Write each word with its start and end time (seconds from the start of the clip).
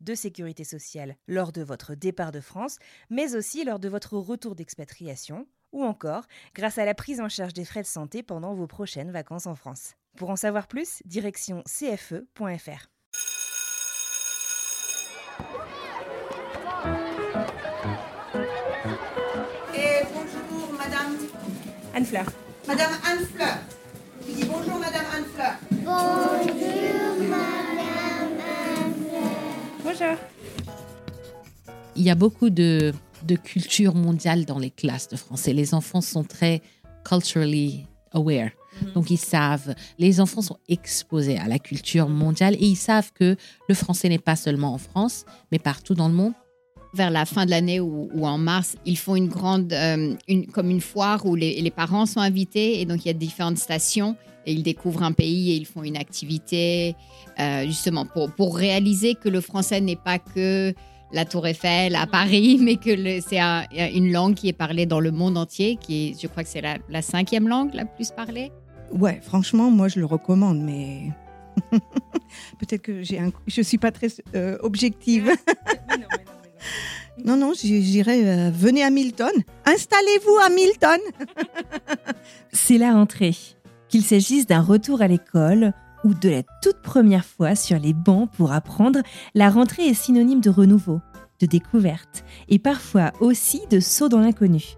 de 0.00 0.14
sécurité 0.14 0.64
sociale 0.64 1.16
lors 1.28 1.52
de 1.52 1.62
votre 1.62 1.94
départ 1.94 2.32
de 2.32 2.40
France, 2.40 2.78
mais 3.10 3.34
aussi 3.34 3.64
lors 3.64 3.78
de 3.78 3.88
votre 3.88 4.16
retour 4.16 4.54
d'expatriation, 4.54 5.46
ou 5.72 5.84
encore 5.84 6.24
grâce 6.54 6.78
à 6.78 6.84
la 6.84 6.94
prise 6.94 7.20
en 7.20 7.28
charge 7.28 7.52
des 7.52 7.64
frais 7.64 7.82
de 7.82 7.86
santé 7.86 8.22
pendant 8.22 8.54
vos 8.54 8.66
prochaines 8.66 9.10
vacances 9.10 9.46
en 9.46 9.54
France. 9.54 9.94
Pour 10.16 10.30
en 10.30 10.36
savoir 10.36 10.66
plus, 10.66 11.02
direction 11.04 11.62
cfe.fr. 11.66 12.90
Et 19.74 20.04
bonjour, 20.12 20.72
madame. 20.76 21.16
Anne 21.94 22.04
Fleur. 22.04 22.26
Madame 22.66 22.92
Anne 23.06 23.26
Fleur. 23.26 23.58
Je 24.26 24.32
dis 24.32 24.44
bonjour, 24.44 24.78
madame 24.78 25.04
Anne 25.14 25.24
Fleur. 25.34 25.54
Bonjour. 25.70 26.99
Il 31.96 32.02
y 32.02 32.10
a 32.10 32.14
beaucoup 32.14 32.50
de, 32.50 32.92
de 33.24 33.36
culture 33.36 33.94
mondiale 33.94 34.44
dans 34.44 34.58
les 34.58 34.70
classes 34.70 35.08
de 35.08 35.16
français. 35.16 35.52
Les 35.52 35.74
enfants 35.74 36.00
sont 36.00 36.24
très 36.24 36.62
culturally 37.04 37.86
aware. 38.12 38.50
Donc 38.94 39.10
ils 39.10 39.18
savent, 39.18 39.74
les 39.98 40.20
enfants 40.20 40.42
sont 40.42 40.56
exposés 40.68 41.36
à 41.38 41.48
la 41.48 41.58
culture 41.58 42.08
mondiale 42.08 42.54
et 42.54 42.66
ils 42.66 42.76
savent 42.76 43.12
que 43.12 43.36
le 43.68 43.74
français 43.74 44.08
n'est 44.08 44.18
pas 44.18 44.36
seulement 44.36 44.72
en 44.72 44.78
France, 44.78 45.24
mais 45.52 45.58
partout 45.58 45.94
dans 45.94 46.08
le 46.08 46.14
monde. 46.14 46.32
vers 46.94 47.10
la 47.10 47.24
fin 47.24 47.44
de 47.44 47.50
l'année 47.50 47.78
ou, 47.80 48.08
ou 48.14 48.26
en 48.26 48.38
mars, 48.38 48.76
ils 48.84 48.98
font 48.98 49.16
une 49.16 49.28
grande, 49.28 49.72
euh, 49.72 50.14
une, 50.28 50.46
comme 50.46 50.70
une 50.70 50.80
foire 50.80 51.24
où 51.26 51.34
les, 51.36 51.60
les 51.60 51.70
parents 51.70 52.06
sont 52.06 52.20
invités 52.20 52.80
et 52.80 52.84
donc 52.84 53.04
il 53.04 53.08
y 53.08 53.10
a 53.10 53.14
différentes 53.14 53.58
stations 53.58 54.16
et 54.46 54.52
ils 54.52 54.62
découvrent 54.62 55.02
un 55.02 55.12
pays 55.12 55.52
et 55.52 55.56
ils 55.56 55.66
font 55.66 55.82
une 55.82 55.96
activité 55.96 56.94
euh, 57.38 57.64
justement 57.66 58.06
pour, 58.06 58.30
pour 58.32 58.56
réaliser 58.56 59.14
que 59.14 59.28
le 59.28 59.40
français 59.40 59.80
n'est 59.80 59.96
pas 59.96 60.18
que 60.18 60.72
la 61.12 61.24
Tour 61.24 61.46
Eiffel 61.46 61.96
à 61.96 62.06
Paris, 62.06 62.58
mais 62.62 62.76
que 62.76 63.20
c'est 63.20 63.40
un- 63.40 63.64
une 63.72 64.12
langue 64.12 64.34
qui 64.34 64.48
est 64.48 64.52
parlée 64.52 64.86
dans 64.86 65.00
le 65.00 65.10
monde 65.10 65.36
entier, 65.36 65.76
qui 65.76 66.08
est, 66.10 66.20
je 66.22 66.26
crois 66.28 66.42
que 66.44 66.48
c'est 66.48 66.60
la, 66.60 66.78
la 66.88 67.02
cinquième 67.02 67.48
langue 67.48 67.74
la 67.74 67.84
plus 67.84 68.10
parlée. 68.10 68.50
Ouais, 68.92 69.20
franchement, 69.22 69.70
moi, 69.70 69.88
je 69.88 69.98
le 70.00 70.06
recommande, 70.06 70.60
mais 70.60 71.10
peut-être 72.58 72.82
que 72.82 73.02
j'ai 73.02 73.18
un... 73.18 73.30
je 73.46 73.60
suis 73.62 73.78
pas 73.78 73.90
très 73.92 74.08
euh, 74.34 74.56
objective. 74.62 75.30
Non, 77.24 77.36
non, 77.36 77.52
j'irai. 77.54 78.26
euh, 78.26 78.50
venez 78.50 78.82
à 78.82 78.88
Milton. 78.90 79.30
Installez-vous 79.66 80.38
à 80.42 80.48
Milton. 80.48 80.98
C'est 82.52 82.78
la 82.78 82.92
rentrée. 82.92 83.34
Qu'il 83.90 84.04
s'agisse 84.04 84.46
d'un 84.46 84.60
retour 84.60 85.02
à 85.02 85.08
l'école 85.08 85.72
ou 86.04 86.14
de 86.14 86.28
la 86.28 86.44
toute 86.62 86.80
première 86.80 87.24
fois 87.24 87.56
sur 87.56 87.76
les 87.76 87.92
bancs 87.92 88.30
pour 88.30 88.52
apprendre, 88.52 89.00
la 89.34 89.50
rentrée 89.50 89.88
est 89.88 89.94
synonyme 89.94 90.40
de 90.40 90.48
renouveau, 90.48 91.00
de 91.40 91.46
découverte 91.46 92.24
et 92.48 92.60
parfois 92.60 93.10
aussi 93.20 93.62
de 93.68 93.80
saut 93.80 94.08
dans 94.08 94.20
l'inconnu. 94.20 94.76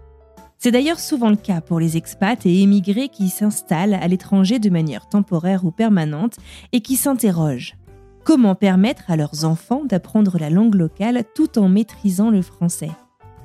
C'est 0.57 0.71
d'ailleurs 0.71 0.99
souvent 0.99 1.29
le 1.29 1.35
cas 1.35 1.61
pour 1.61 1.79
les 1.79 1.95
expats 1.95 2.43
et 2.47 2.61
émigrés 2.61 3.09
qui 3.09 3.29
s'installent 3.29 3.93
à 3.93 4.07
l'étranger 4.07 4.57
de 4.57 4.71
manière 4.71 5.07
temporaire 5.07 5.63
ou 5.63 5.71
permanente 5.71 6.37
et 6.71 6.81
qui 6.81 6.95
s'interrogent. 6.95 7.75
Comment 8.23 8.55
permettre 8.55 9.11
à 9.11 9.15
leurs 9.15 9.45
enfants 9.45 9.85
d'apprendre 9.85 10.37
la 10.39 10.49
langue 10.49 10.75
locale 10.75 11.23
tout 11.35 11.59
en 11.59 11.69
maîtrisant 11.69 12.31
le 12.31 12.41
français? 12.41 12.91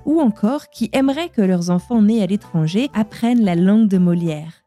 Ou 0.06 0.20
encore 0.20 0.70
qui 0.70 0.88
aimeraient 0.94 1.28
que 1.28 1.42
leurs 1.42 1.68
enfants 1.68 2.00
nés 2.00 2.22
à 2.22 2.26
l'étranger 2.26 2.88
apprennent 2.94 3.44
la 3.44 3.56
langue 3.56 3.88
de 3.88 3.98
Molière? 3.98 4.57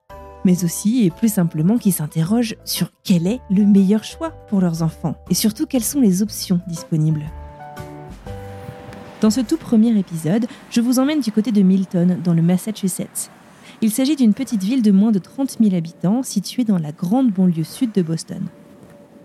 Mais 0.46 0.63
aussi 0.63 1.06
et 1.06 1.12
plus 1.12 1.31
simplement 1.31 1.78
qui 1.78 1.91
s'interrogent 1.91 2.56
sur 2.66 2.91
quel 3.03 3.28
est 3.28 3.40
le 3.50 3.66
meilleur 3.66 4.03
choix 4.03 4.31
pour 4.47 4.62
leurs 4.62 4.84
enfants 4.84 5.16
et 5.29 5.34
surtout 5.34 5.66
quelles 5.66 5.84
sont 5.84 6.02
les 6.02 6.22
options 6.22 6.59
disponibles. 6.68 7.25
Dans 9.22 9.30
ce 9.30 9.41
tout 9.41 9.57
premier 9.57 9.97
épisode, 10.00 10.47
je 10.72 10.81
vous 10.81 10.97
emmène 10.97 11.22
du 11.22 11.31
côté 11.31 11.51
de 11.51 11.62
Milton, 11.62 12.19
dans 12.24 12.34
le 12.34 12.41
Massachusetts. 12.41 13.30
Il 13.81 13.91
s'agit 13.91 14.16
d'une 14.16 14.34
petite 14.34 14.63
ville 14.63 14.81
de 14.81 14.91
moins 14.91 15.12
de 15.12 15.19
30 15.19 15.57
000 15.62 15.75
habitants 15.75 16.24
située 16.24 16.63
dans 16.63 16.80
la 16.80 16.91
grande 16.91 17.31
banlieue 17.31 17.63
sud 17.63 17.91
de 17.91 18.01
Boston. 18.01 18.44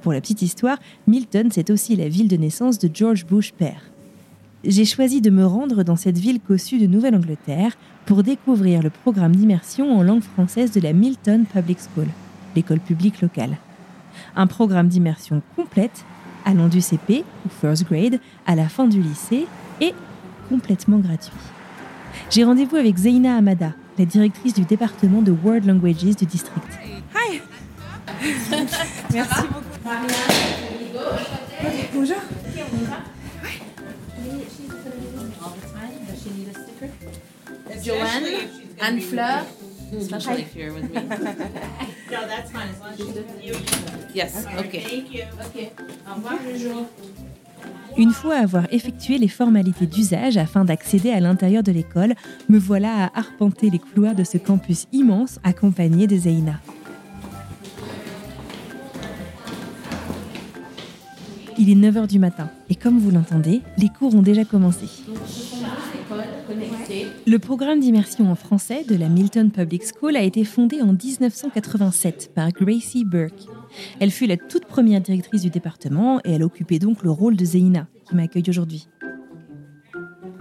Pour 0.03 0.12
la 0.12 0.21
petite 0.21 0.43
histoire, 0.43 0.78
Milton, 1.06 1.49
c'est 1.50 1.71
aussi 1.71 1.97
la 1.97 2.09
ville 2.09 2.28
de 2.28 2.37
naissance 2.37 2.78
de 2.78 2.91
George 2.93 3.26
Bush 3.26 3.53
père. 3.53 3.91
J'ai 4.69 4.84
choisi 4.84 5.21
de 5.21 5.31
me 5.31 5.47
rendre 5.47 5.84
dans 5.84 5.94
cette 5.94 6.19
ville 6.19 6.41
cossue 6.41 6.81
de 6.81 6.88
Nouvelle-Angleterre 6.88 7.77
pour 8.04 8.25
découvrir 8.25 8.82
le 8.82 8.91
programme 8.91 9.37
d'immersion 9.37 9.97
en 9.97 10.03
langue 10.03 10.25
française 10.25 10.72
de 10.72 10.81
la 10.81 10.93
Milton 10.93 11.44
Public 11.44 11.78
School, 11.78 12.09
l'école 12.56 12.81
publique 12.81 13.21
locale. 13.21 13.59
Un 14.34 14.49
programme 14.49 14.88
d'immersion 14.88 15.41
complète, 15.55 16.05
allant 16.44 16.66
du 16.66 16.81
CP 16.81 17.22
ou 17.44 17.49
first 17.49 17.84
grade 17.84 18.19
à 18.44 18.56
la 18.56 18.69
fin 18.69 18.88
du 18.88 19.00
lycée 19.00 19.47
et 19.81 19.94
complètement 20.49 20.99
gratuit. 20.99 21.31
J'ai 22.31 22.43
rendez-vous 22.43 22.76
avec 22.76 22.97
Zeina 22.97 23.37
Amada, 23.37 23.72
la 23.99 24.05
directrice 24.05 24.55
du 24.55 24.65
département 24.65 25.22
de 25.22 25.31
World 25.31 25.65
Languages 25.65 26.16
du 26.16 26.26
district. 26.26 26.66
Hi 27.15 27.41
Merci 29.12 29.43
beaucoup. 29.43 29.62
Bonjour. 31.94 32.16
Joanne, 37.84 38.48
Anne 38.81 39.00
Fleur. 39.00 39.44
Especially 39.97 40.42
if 40.42 40.56
you're 40.56 40.72
with 40.72 40.91
me. 40.91 41.00
No, 42.09 42.25
that's 42.25 42.53
fine. 42.53 42.69
As 42.69 42.78
long 42.78 42.92
as 42.92 43.44
you. 43.44 43.54
Yes, 44.14 44.47
okay. 44.59 44.81
Thank 44.81 45.12
you. 45.12 45.25
Okay. 45.48 45.72
Au 46.09 46.14
revoir. 46.14 46.38
Une 47.97 48.12
fois 48.12 48.37
avoir 48.37 48.72
effectué 48.72 49.19
les 49.19 49.26
formalités 49.28 49.87
d'usage 49.87 50.37
afin 50.37 50.64
d'accéder 50.64 51.10
à 51.10 51.19
l'intérieur 51.19 51.62
de 51.62 51.72
l'école, 51.72 52.14
me 52.48 52.59
voilà 52.59 53.06
à 53.06 53.19
arpenter 53.19 53.70
les 53.70 53.78
couloirs 53.78 54.14
de 54.14 54.22
ce 54.22 54.38
campus 54.38 54.87
immense 54.93 55.41
accompagné 55.43 56.06
de 56.06 56.16
Zeina. 56.16 56.60
Il 61.59 61.71
est 61.71 61.75
9h 61.75 62.06
du 62.06 62.19
matin 62.19 62.50
et 62.69 62.75
comme 62.75 62.99
vous 62.99 63.11
l'entendez, 63.11 63.62
les 63.78 63.89
cours 63.89 64.15
ont 64.15 64.22
déjà 64.22 64.44
commencé. 64.44 64.87
Le 67.27 67.39
programme 67.39 67.81
d'immersion 67.81 68.31
en 68.31 68.34
français 68.34 68.84
de 68.84 68.94
la 68.94 69.08
Milton 69.08 69.50
Public 69.50 69.82
School 69.82 70.17
a 70.17 70.23
été 70.23 70.44
fondé 70.44 70.82
en 70.82 70.93
1987 70.93 72.32
par 72.35 72.50
Gracie 72.50 73.05
Burke. 73.05 73.47
Elle 74.00 74.11
fut 74.11 74.26
la 74.26 74.37
toute 74.37 74.67
première 74.67 75.00
directrice 75.00 75.43
du 75.43 75.50
département 75.50 76.20
et 76.25 76.32
elle 76.32 76.43
occupait 76.43 76.79
donc 76.79 77.03
le 77.03 77.11
rôle 77.11 77.37
de 77.37 77.44
Zeina, 77.44 77.87
qui 78.08 78.14
m'accueille 78.14 78.49
aujourd'hui. 78.49 78.88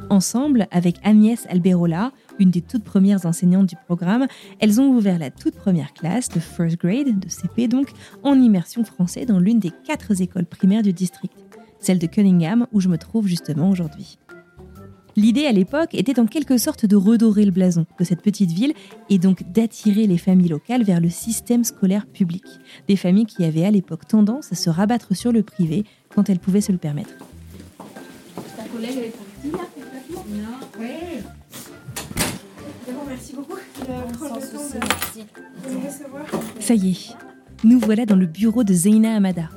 Ensemble, 0.10 0.68
avec 0.72 0.96
Agnès 1.04 1.46
Alberola, 1.50 2.12
une 2.40 2.52
des 2.52 2.62
toutes 2.62 2.84
premières 2.84 3.26
enseignantes 3.26 3.68
du 3.68 3.76
programme, 3.86 4.28
elles 4.60 4.80
ont 4.80 4.90
ouvert 4.90 5.20
la 5.20 5.32
toute 5.32 5.56
première 5.56 5.94
classe 5.94 6.30
de 6.30 6.40
first 6.40 6.78
grade, 6.80 7.20
de 7.20 7.30
CP 7.30 7.68
donc, 7.68 7.90
en 8.24 8.36
immersion 8.36 8.84
français 8.84 9.26
dans 9.26 9.40
l'une 9.40 9.60
des 9.60 9.72
quatre 9.86 10.22
écoles 10.22 10.46
primaires 10.46 10.84
du 10.84 10.94
district, 10.94 11.34
celle 11.80 12.00
de 12.00 12.08
Cunningham 12.08 12.68
où 12.72 12.80
je 12.80 12.90
me 12.90 12.98
trouve 12.98 13.28
justement 13.28 13.70
aujourd'hui. 13.70 14.18
L'idée 15.18 15.46
à 15.46 15.54
l'époque 15.54 15.94
était 15.94 16.20
en 16.20 16.26
quelque 16.26 16.58
sorte 16.58 16.86
de 16.86 16.98
redorer 16.98 17.46
le 17.46 17.52
blason 17.52 17.86
de 17.98 18.04
cette 18.04 18.22
petite 18.22 18.52
ville 18.52 18.74
et 19.10 19.18
donc 19.18 19.50
d'attirer 19.50 20.08
les 20.08 20.18
familles 20.18 20.50
locales 20.50 20.84
vers 20.84 21.00
le 21.00 21.10
système 21.10 21.64
scolaire 21.64 22.06
public. 22.06 22.44
Des 22.90 22.98
familles 22.98 23.26
qui 23.26 23.46
avaient 23.46 23.64
à 23.64 23.72
l'époque 23.72 24.08
tendance 24.08 24.52
à 24.52 24.56
se 24.56 24.70
rabattre 24.70 25.16
sur 25.16 25.32
le 25.32 25.42
privé 25.42 25.86
quand 26.14 26.30
elles 26.30 26.40
pouvaient 26.40 26.60
se 26.60 26.74
le 26.74 26.78
permettre. 26.78 27.14
Ça 36.60 36.74
y 36.74 36.92
est, 36.92 37.16
nous 37.64 37.80
voilà 37.80 38.06
dans 38.06 38.16
le 38.16 38.26
bureau 38.26 38.64
de 38.64 38.74
Zeina 38.74 39.16
Amada. 39.16 39.50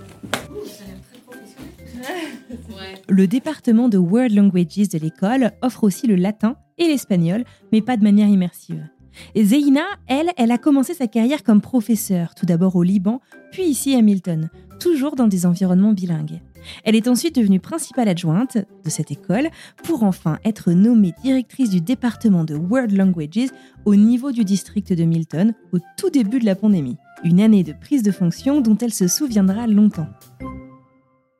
Le 3.09 3.27
département 3.27 3.89
de 3.89 3.99
World 3.99 4.35
Languages 4.35 4.89
de 4.89 4.99
l'école 4.99 5.53
offre 5.63 5.85
aussi 5.85 6.07
le 6.07 6.17
latin 6.17 6.57
et 6.77 6.87
l'espagnol, 6.87 7.45
mais 7.73 7.81
pas 7.81 7.97
de 7.97 8.03
manière 8.03 8.29
immersive. 8.29 8.87
Et 9.35 9.45
Zeina, 9.45 9.85
elle, 10.07 10.31
elle 10.37 10.53
a 10.53 10.59
commencé 10.59 10.95
sa 10.95 11.07
carrière 11.07 11.43
comme 11.43 11.61
professeure, 11.61 12.35
tout 12.35 12.47
d'abord 12.47 12.77
au 12.77 12.83
Liban, 12.83 13.21
puis 13.51 13.65
ici 13.65 13.95
à 13.95 14.03
Milton, 14.03 14.51
toujours 14.79 15.17
dans 15.17 15.27
des 15.27 15.47
environnements 15.47 15.93
bilingues. 15.93 16.41
Elle 16.85 16.97
est 16.97 17.09
ensuite 17.09 17.35
devenue 17.35 17.61
principale 17.61 18.09
adjointe 18.09 18.57
de 18.57 18.91
cette 18.91 19.11
école 19.11 19.49
pour 19.85 20.03
enfin 20.03 20.39
être 20.45 20.73
nommée 20.73 21.13
directrice 21.23 21.71
du 21.71 21.81
département 21.81 22.45
de 22.45 22.55
World 22.55 22.93
Languages 22.93 23.51
au 23.85 23.95
niveau 23.95 24.33
du 24.33 24.45
district 24.45 24.93
de 24.93 25.05
Milton 25.05 25.55
au 25.73 25.79
tout 25.97 26.11
début 26.11 26.39
de 26.39 26.47
la 26.47 26.55
pandémie. 26.55 26.97
Une 27.25 27.41
année 27.41 27.65
de 27.65 27.73
prise 27.73 28.03
de 28.03 28.13
fonction 28.13 28.61
dont 28.61 28.77
elle 28.79 28.95
se 28.95 29.09
souviendra 29.09 29.67
longtemps. 29.67 30.09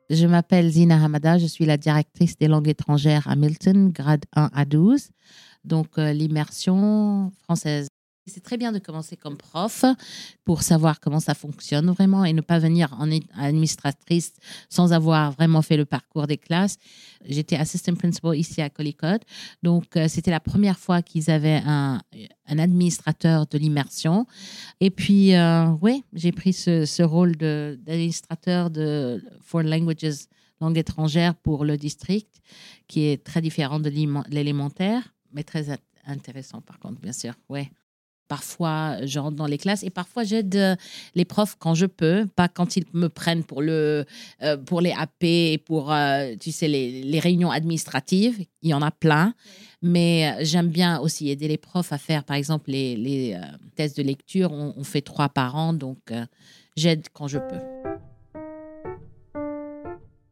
Je 0.09 0.25
m'appelle 0.25 0.69
Zina 0.69 1.03
Hamada, 1.03 1.37
je 1.37 1.45
suis 1.45 1.65
la 1.65 1.77
directrice 1.77 2.35
des 2.37 2.47
langues 2.47 2.67
étrangères 2.67 3.27
à 3.27 3.35
Milton, 3.35 3.91
grade 3.91 4.25
1 4.35 4.49
à 4.53 4.65
12. 4.65 5.09
Donc, 5.65 5.99
euh, 5.99 6.13
l'immersion 6.13 7.31
française. 7.43 7.87
C'est 8.29 8.43
très 8.43 8.57
bien 8.57 8.71
de 8.71 8.79
commencer 8.79 9.17
comme 9.17 9.37
prof 9.37 9.85
pour 10.45 10.61
savoir 10.63 10.99
comment 10.99 11.19
ça 11.19 11.33
fonctionne 11.33 11.89
vraiment 11.91 12.23
et 12.25 12.33
ne 12.33 12.41
pas 12.41 12.59
venir 12.59 12.95
en 12.99 13.09
administratrice 13.37 14.33
sans 14.69 14.93
avoir 14.93 15.31
vraiment 15.31 15.61
fait 15.61 15.77
le 15.77 15.85
parcours 15.85 16.27
des 16.27 16.37
classes. 16.37 16.77
J'étais 17.25 17.55
assistant 17.55 17.95
principal 17.95 18.37
ici 18.37 18.61
à 18.61 18.69
Collicott. 18.69 19.21
Donc, 19.63 19.95
euh, 19.97 20.07
c'était 20.07 20.31
la 20.31 20.39
première 20.39 20.79
fois 20.79 21.01
qu'ils 21.01 21.29
avaient 21.29 21.61
un, 21.65 22.01
un, 22.47 22.59
administrateur 22.59 23.45
de 23.47 23.57
l'immersion. 23.57 24.25
Et 24.79 24.89
puis, 24.89 25.35
euh, 25.35 25.65
oui, 25.81 26.03
j'ai 26.13 26.31
pris 26.31 26.53
ce, 26.53 26.85
ce 26.85 27.03
rôle 27.03 27.35
d'administrateur 27.35 28.69
de, 28.69 28.79
de 28.79 29.23
Foreign 29.41 29.69
Languages, 29.69 30.27
langue 30.61 30.77
étrangère 30.77 31.35
pour 31.35 31.65
le 31.65 31.77
district, 31.77 32.41
qui 32.87 33.05
est 33.05 33.23
très 33.23 33.41
différent 33.41 33.79
de 33.79 33.89
l'élémentaire, 34.29 35.13
mais 35.31 35.43
très 35.43 35.67
intéressant 36.05 36.61
par 36.61 36.79
contre, 36.79 37.01
bien 37.01 37.13
sûr. 37.13 37.33
Ouais. 37.49 37.69
Parfois, 38.29 39.03
je 39.07 39.17
rentre 39.17 39.35
dans 39.35 39.47
les 39.47 39.57
classes 39.57 39.81
et 39.81 39.89
parfois 39.89 40.23
j'aide 40.23 40.55
euh, 40.55 40.75
les 41.15 41.25
profs 41.25 41.55
quand 41.57 41.73
je 41.73 41.87
peux, 41.87 42.27
pas 42.35 42.47
quand 42.47 42.77
ils 42.77 42.85
me 42.93 43.09
prennent 43.09 43.43
pour, 43.43 43.63
le, 43.63 44.05
euh, 44.43 44.55
pour 44.55 44.81
les 44.81 44.91
AP 44.91 45.23
et 45.23 45.57
pour, 45.57 45.91
euh, 45.91 46.35
tu 46.39 46.51
sais, 46.51 46.67
les, 46.67 47.01
les, 47.01 47.19
réunions 47.19 47.49
administratives. 47.49 48.37
Il 48.61 48.69
y 48.69 48.73
en 48.75 48.83
a 48.83 48.91
plein. 48.91 49.33
Mais 49.81 50.35
j'aime 50.45 50.67
bien 50.67 50.99
aussi 50.99 51.31
aider 51.31 51.47
les 51.47 51.57
profs 51.57 51.91
à 51.91 51.97
faire, 51.97 52.23
par 52.23 52.35
exemple, 52.35 52.69
les, 52.69 52.95
les 52.95 53.39
tests 53.75 53.97
de 53.97 54.03
lecture. 54.03 54.51
On, 54.51 54.83
fait 54.83 55.01
trois 55.01 55.29
par 55.29 55.55
an, 55.55 55.73
donc 55.73 55.97
j'aide 56.75 57.07
quand 57.13 57.27
je 57.27 57.39
peux. 57.39 57.89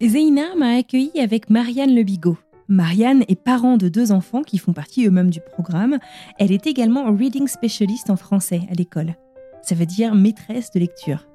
Zeina 0.06 0.54
m'a 0.56 0.76
accueilli 0.76 1.20
avec 1.20 1.50
Marianne 1.50 1.96
Le 1.96 2.04
Bigot. 2.04 2.38
Marianne 2.70 3.24
est 3.30 3.42
parent 3.42 3.78
de 3.78 3.88
deux 3.88 4.12
enfants 4.12 4.42
qui 4.42 4.58
font 4.58 4.74
partie 4.74 5.06
eux-mêmes 5.06 5.30
du 5.30 5.40
programme. 5.40 5.98
Elle 6.38 6.52
est 6.52 6.68
également 6.68 7.06
reading 7.14 7.48
specialist 7.48 8.10
en 8.10 8.18
français 8.18 8.62
à 8.70 8.74
l'école. 8.74 9.16
Ça 9.62 9.74
veut 9.74 9.86
dire 9.86 10.16
maîtresse 10.16 10.72
de 10.72 10.80
lecture. 10.80 11.28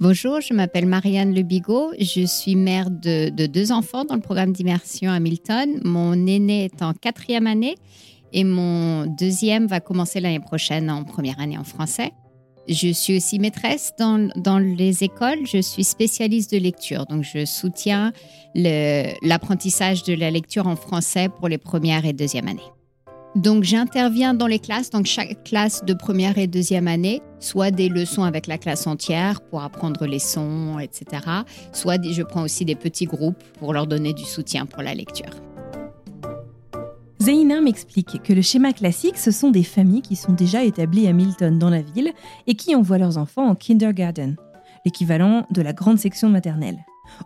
Bonjour, 0.00 0.40
je 0.40 0.52
m'appelle 0.52 0.86
Marianne 0.86 1.34
Le 1.34 1.42
Bigot. 1.42 1.92
Je 1.98 2.26
suis 2.26 2.54
mère 2.54 2.90
de, 2.90 3.30
de 3.30 3.46
deux 3.46 3.72
enfants 3.72 4.04
dans 4.04 4.14
le 4.14 4.20
programme 4.20 4.52
d'immersion 4.52 5.10
à 5.10 5.20
Milton. 5.20 5.80
Mon 5.84 6.12
aîné 6.26 6.66
est 6.66 6.82
en 6.82 6.92
quatrième 6.92 7.46
année 7.46 7.74
et 8.32 8.44
mon 8.44 9.06
deuxième 9.06 9.66
va 9.66 9.80
commencer 9.80 10.20
l'année 10.20 10.40
prochaine 10.40 10.90
en 10.90 11.04
première 11.04 11.40
année 11.40 11.58
en 11.58 11.64
français. 11.64 12.12
Je 12.68 12.92
suis 12.92 13.16
aussi 13.16 13.38
maîtresse 13.38 13.92
dans, 13.98 14.28
dans, 14.36 14.58
les 14.58 15.02
écoles. 15.02 15.46
Je 15.46 15.60
suis 15.60 15.84
spécialiste 15.84 16.52
de 16.52 16.58
lecture. 16.58 17.06
Donc, 17.06 17.24
je 17.24 17.46
soutiens 17.46 18.12
l'apprentissage 18.54 20.02
de 20.02 20.14
la 20.14 20.30
lecture 20.30 20.66
en 20.66 20.76
français 20.76 21.28
pour 21.28 21.48
les 21.48 21.58
premières 21.58 22.04
et 22.04 22.12
deuxième 22.12 22.48
années. 22.48 22.60
Donc, 23.34 23.62
j'interviens 23.62 24.34
dans 24.34 24.46
les 24.46 24.58
classes, 24.58 24.90
donc 24.90 25.06
chaque 25.06 25.44
classe 25.44 25.84
de 25.84 25.94
première 25.94 26.38
et 26.38 26.46
deuxième 26.46 26.88
année, 26.88 27.22
soit 27.40 27.70
des 27.70 27.88
leçons 27.88 28.24
avec 28.24 28.46
la 28.46 28.58
classe 28.58 28.86
entière 28.86 29.40
pour 29.42 29.62
apprendre 29.62 30.06
les 30.06 30.18
sons, 30.18 30.78
etc. 30.78 31.22
Soit 31.72 32.02
je 32.02 32.22
prends 32.22 32.42
aussi 32.42 32.64
des 32.64 32.74
petits 32.74 33.06
groupes 33.06 33.42
pour 33.58 33.72
leur 33.72 33.86
donner 33.86 34.12
du 34.12 34.24
soutien 34.24 34.66
pour 34.66 34.82
la 34.82 34.94
lecture. 34.94 35.47
Zeina 37.20 37.60
m'explique 37.60 38.22
que 38.22 38.32
le 38.32 38.42
schéma 38.42 38.72
classique, 38.72 39.18
ce 39.18 39.32
sont 39.32 39.50
des 39.50 39.64
familles 39.64 40.02
qui 40.02 40.14
sont 40.14 40.32
déjà 40.32 40.62
établies 40.62 41.08
à 41.08 41.12
Milton 41.12 41.58
dans 41.58 41.70
la 41.70 41.82
ville 41.82 42.12
et 42.46 42.54
qui 42.54 42.76
envoient 42.76 42.98
leurs 42.98 43.18
enfants 43.18 43.48
en 43.48 43.56
kindergarten, 43.56 44.36
l'équivalent 44.84 45.44
de 45.50 45.60
la 45.60 45.72
grande 45.72 45.98
section 45.98 46.28
maternelle. 46.28 46.78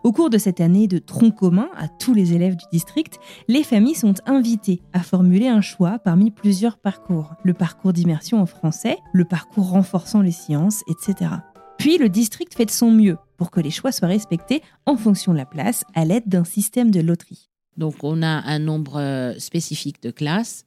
Au 0.03 0.11
cours 0.11 0.29
de 0.29 0.37
cette 0.37 0.61
année 0.61 0.87
de 0.87 0.97
tronc 0.97 1.31
commun 1.31 1.69
à 1.77 1.87
tous 1.87 2.13
les 2.13 2.33
élèves 2.33 2.55
du 2.55 2.65
district, 2.71 3.19
les 3.47 3.63
familles 3.63 3.95
sont 3.95 4.15
invitées 4.25 4.81
à 4.93 5.03
formuler 5.03 5.47
un 5.47 5.61
choix 5.61 5.99
parmi 5.99 6.31
plusieurs 6.31 6.77
parcours. 6.77 7.33
Le 7.43 7.53
parcours 7.53 7.93
d'immersion 7.93 8.41
en 8.41 8.45
français, 8.45 8.97
le 9.13 9.25
parcours 9.25 9.69
renforçant 9.69 10.21
les 10.21 10.31
sciences, 10.31 10.83
etc. 10.87 11.31
Puis 11.77 11.97
le 11.97 12.09
district 12.09 12.55
fait 12.55 12.65
de 12.65 12.71
son 12.71 12.91
mieux 12.91 13.17
pour 13.37 13.51
que 13.51 13.59
les 13.59 13.71
choix 13.71 13.91
soient 13.91 14.07
respectés 14.07 14.63
en 14.85 14.95
fonction 14.95 15.33
de 15.33 15.37
la 15.37 15.45
place 15.45 15.83
à 15.93 16.05
l'aide 16.05 16.27
d'un 16.27 16.45
système 16.45 16.91
de 16.91 17.01
loterie. 17.01 17.52
Donc, 17.77 18.03
on 18.03 18.21
a 18.21 18.27
un 18.27 18.59
nombre 18.59 18.99
euh, 18.99 19.37
spécifique 19.39 20.01
de 20.01 20.11
classes 20.11 20.65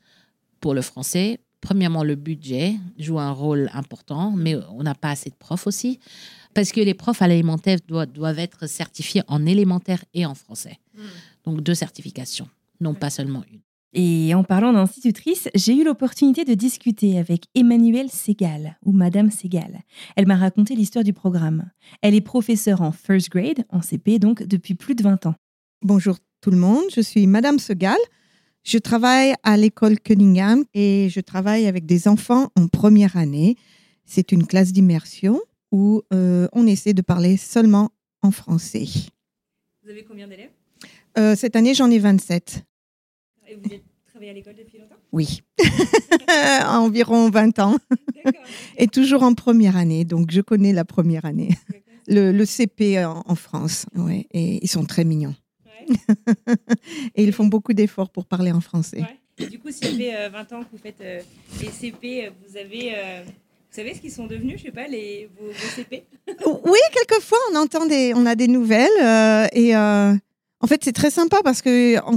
pour 0.60 0.74
le 0.74 0.82
français. 0.82 1.40
Premièrement, 1.60 2.04
le 2.04 2.14
budget 2.14 2.76
joue 2.98 3.18
un 3.18 3.32
rôle 3.32 3.70
important, 3.72 4.32
mais 4.32 4.56
on 4.70 4.82
n'a 4.82 4.94
pas 4.94 5.10
assez 5.10 5.30
de 5.30 5.34
profs 5.34 5.66
aussi, 5.66 5.98
parce 6.54 6.72
que 6.72 6.80
les 6.80 6.94
profs 6.94 7.22
à 7.22 7.28
l'élémentaire 7.28 7.78
doivent, 7.86 8.06
doivent, 8.06 8.38
être 8.38 8.68
certifiés 8.68 9.22
en 9.28 9.46
élémentaire 9.46 10.04
et 10.14 10.26
en 10.26 10.34
français. 10.34 10.78
Mmh. 10.94 11.00
Donc, 11.44 11.60
deux 11.62 11.74
certifications, 11.74 12.48
non 12.80 12.94
pas 12.94 13.10
seulement 13.10 13.44
une. 13.50 13.60
Et 13.98 14.34
en 14.34 14.44
parlant 14.44 14.74
d'institutrice, 14.74 15.48
j'ai 15.54 15.74
eu 15.74 15.82
l'opportunité 15.82 16.44
de 16.44 16.52
discuter 16.52 17.18
avec 17.18 17.46
Emmanuelle 17.54 18.10
Segal, 18.10 18.76
ou 18.84 18.92
Madame 18.92 19.30
Segal. 19.30 19.80
Elle 20.16 20.26
m'a 20.26 20.36
raconté 20.36 20.74
l'histoire 20.74 21.02
du 21.02 21.14
programme. 21.14 21.70
Elle 22.02 22.14
est 22.14 22.20
professeure 22.20 22.82
en 22.82 22.92
first 22.92 23.30
grade, 23.30 23.64
en 23.70 23.80
CP 23.80 24.18
donc, 24.18 24.42
depuis 24.42 24.74
plus 24.74 24.94
de 24.94 25.02
20 25.02 25.24
ans. 25.24 25.34
Bonjour 25.80 26.18
tout 26.46 26.52
le 26.52 26.58
monde, 26.58 26.84
je 26.94 27.00
suis 27.00 27.26
Madame 27.26 27.58
Segal. 27.58 27.98
Je 28.62 28.78
travaille 28.78 29.34
à 29.42 29.56
l'école 29.56 29.98
Cunningham 29.98 30.62
et 30.74 31.08
je 31.10 31.18
travaille 31.18 31.66
avec 31.66 31.86
des 31.86 32.06
enfants 32.06 32.52
en 32.54 32.68
première 32.68 33.16
année. 33.16 33.56
C'est 34.04 34.30
une 34.30 34.46
classe 34.46 34.72
d'immersion 34.72 35.40
où 35.72 36.02
euh, 36.14 36.46
on 36.52 36.68
essaie 36.68 36.92
de 36.94 37.02
parler 37.02 37.36
seulement 37.36 37.90
en 38.22 38.30
français. 38.30 38.84
Vous 39.82 39.90
avez 39.90 40.04
combien 40.04 40.28
d'élèves? 40.28 40.50
Euh, 41.18 41.34
Cette 41.34 41.56
année, 41.56 41.74
j'en 41.74 41.90
ai 41.90 41.98
27. 41.98 42.62
Et 43.48 43.56
vous 43.56 43.62
travaillez 44.08 44.30
à 44.30 44.34
l'école 44.34 44.54
depuis 44.54 44.78
longtemps? 44.78 44.94
Oui, 45.10 45.42
environ 46.68 47.28
20 47.28 47.58
ans. 47.58 47.76
Et 48.76 48.86
toujours 48.86 49.24
en 49.24 49.34
première 49.34 49.76
année, 49.76 50.04
donc 50.04 50.30
je 50.30 50.42
connais 50.42 50.72
la 50.72 50.84
première 50.84 51.24
année. 51.24 51.56
Le, 52.06 52.30
le 52.30 52.44
CP 52.46 53.04
en, 53.04 53.24
en 53.26 53.34
France, 53.34 53.86
ouais, 53.96 54.28
et 54.30 54.64
ils 54.64 54.68
sont 54.68 54.84
très 54.84 55.02
mignons. 55.02 55.34
et 57.14 57.22
ils 57.22 57.32
font 57.32 57.46
beaucoup 57.46 57.72
d'efforts 57.72 58.10
pour 58.10 58.26
parler 58.26 58.52
en 58.52 58.60
français. 58.60 59.00
Ouais. 59.00 59.18
Et 59.38 59.46
du 59.46 59.58
coup, 59.58 59.70
si 59.70 59.80
ça 59.80 59.90
fait 59.90 60.28
20 60.28 60.52
ans 60.52 60.60
que 60.62 60.70
vous 60.72 60.78
faites 60.78 61.00
euh, 61.00 61.20
les 61.60 61.68
CP, 61.68 62.32
vous 62.46 62.56
avez. 62.56 62.94
Euh, 62.94 63.22
vous 63.76 63.82
savez 63.82 63.94
ce 63.94 64.00
qu'ils 64.00 64.12
sont 64.12 64.26
devenus, 64.26 64.58
je 64.58 64.64
sais 64.64 64.70
pas, 64.70 64.86
les, 64.86 65.28
vos, 65.38 65.48
vos 65.48 65.68
CP 65.74 66.04
Oui, 66.64 66.78
quelquefois, 66.94 67.36
on 67.52 67.56
entend 67.56 67.84
des, 67.84 68.14
on 68.14 68.24
a 68.24 68.34
des 68.34 68.48
nouvelles. 68.48 68.88
Euh, 69.02 69.46
et 69.52 69.76
euh, 69.76 70.14
en 70.60 70.66
fait, 70.66 70.82
c'est 70.82 70.94
très 70.94 71.10
sympa 71.10 71.40
parce 71.44 71.60
que 71.60 71.98
en, 71.98 72.16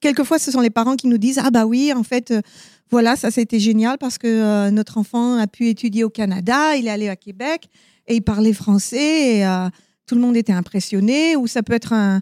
quelquefois, 0.00 0.38
ce 0.38 0.52
sont 0.52 0.60
les 0.60 0.70
parents 0.70 0.94
qui 0.94 1.08
nous 1.08 1.18
disent 1.18 1.40
Ah, 1.42 1.50
bah 1.50 1.66
oui, 1.66 1.92
en 1.92 2.04
fait, 2.04 2.30
euh, 2.30 2.40
voilà, 2.88 3.16
ça, 3.16 3.32
c'était 3.32 3.58
génial 3.58 3.98
parce 3.98 4.16
que 4.16 4.28
euh, 4.28 4.70
notre 4.70 4.98
enfant 4.98 5.36
a 5.38 5.48
pu 5.48 5.68
étudier 5.68 6.04
au 6.04 6.10
Canada, 6.10 6.76
il 6.76 6.86
est 6.86 6.90
allé 6.90 7.08
à 7.08 7.16
Québec 7.16 7.68
et 8.06 8.14
il 8.14 8.22
parlait 8.22 8.52
français 8.52 9.38
et 9.38 9.68
tout 10.06 10.14
le 10.14 10.20
monde 10.20 10.36
était 10.36 10.52
impressionné. 10.52 11.34
Ou 11.34 11.48
ça 11.48 11.64
peut 11.64 11.72
être 11.72 11.94
un 11.94 12.20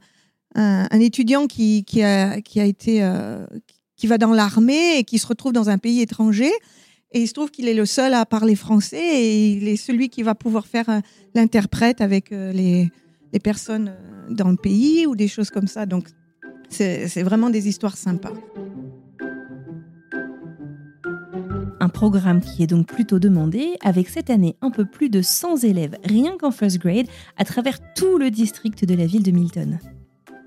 un, 0.54 1.00
étudiant 1.00 1.46
qui, 1.46 1.84
qui, 1.84 2.02
a, 2.02 2.40
qui 2.40 2.61
a 2.61 2.64
été 2.64 3.02
euh, 3.02 3.46
qui 3.96 4.06
va 4.06 4.18
dans 4.18 4.32
l'armée 4.32 4.99
et 4.99 5.04
qui 5.04 5.18
se 5.18 5.26
retrouve 5.26 5.52
dans 5.52 5.68
un 5.68 5.78
pays 5.78 6.00
étranger 6.00 6.50
et 7.12 7.23
il 7.23 7.28
se 7.28 7.32
trouve 7.32 7.50
qu'il 7.50 7.68
est 7.68 7.75
le 7.75 7.87
seul 7.87 8.12
à 8.12 8.26
parler 8.26 8.56
français 8.56 9.23
et 9.23 9.52
il 9.52 9.68
est 9.68 9.76
celui 9.76 10.08
qui 10.08 10.23
va 10.23 10.34
pouvoir 10.34 10.66
faire 10.66 10.88
euh, 10.88 11.00
l'interprète 11.34 12.00
avec 12.00 12.32
euh, 12.32 12.52
les, 12.52 12.90
les 13.32 13.38
personnes 13.38 13.94
dans 14.30 14.50
le 14.50 14.56
pays 14.56 15.06
ou 15.06 15.14
des 15.14 15.28
choses 15.28 15.50
comme 15.50 15.68
ça. 15.68 15.87
Donc 15.87 16.08
c'est 16.68 17.23
vraiment 17.23 17.50
des 17.50 17.68
histoires 17.68 17.96
sympas. 17.96 18.32
Un 21.78 21.88
programme 21.88 22.40
qui 22.40 22.64
est 22.64 22.66
donc 22.66 22.87
plutôt 22.87 23.20
demandé, 23.20 23.75
avec 23.84 24.08
cette 24.08 24.30
année 24.30 24.56
un 24.61 24.70
peu 24.70 24.84
plus 24.84 25.08
de 25.08 25.23
100 25.23 25.58
élèves 25.64 25.96
rien 26.02 26.37
qu'en 26.37 26.50
first 26.50 26.78
grade 26.78 27.06
à 27.37 27.44
travers 27.44 27.78
tout 27.94 28.18
le 28.18 28.30
district 28.30 28.84
de 28.84 28.94
la 28.94 29.06
ville 29.06 29.23
de 29.23 29.30
Milton. 29.30 29.78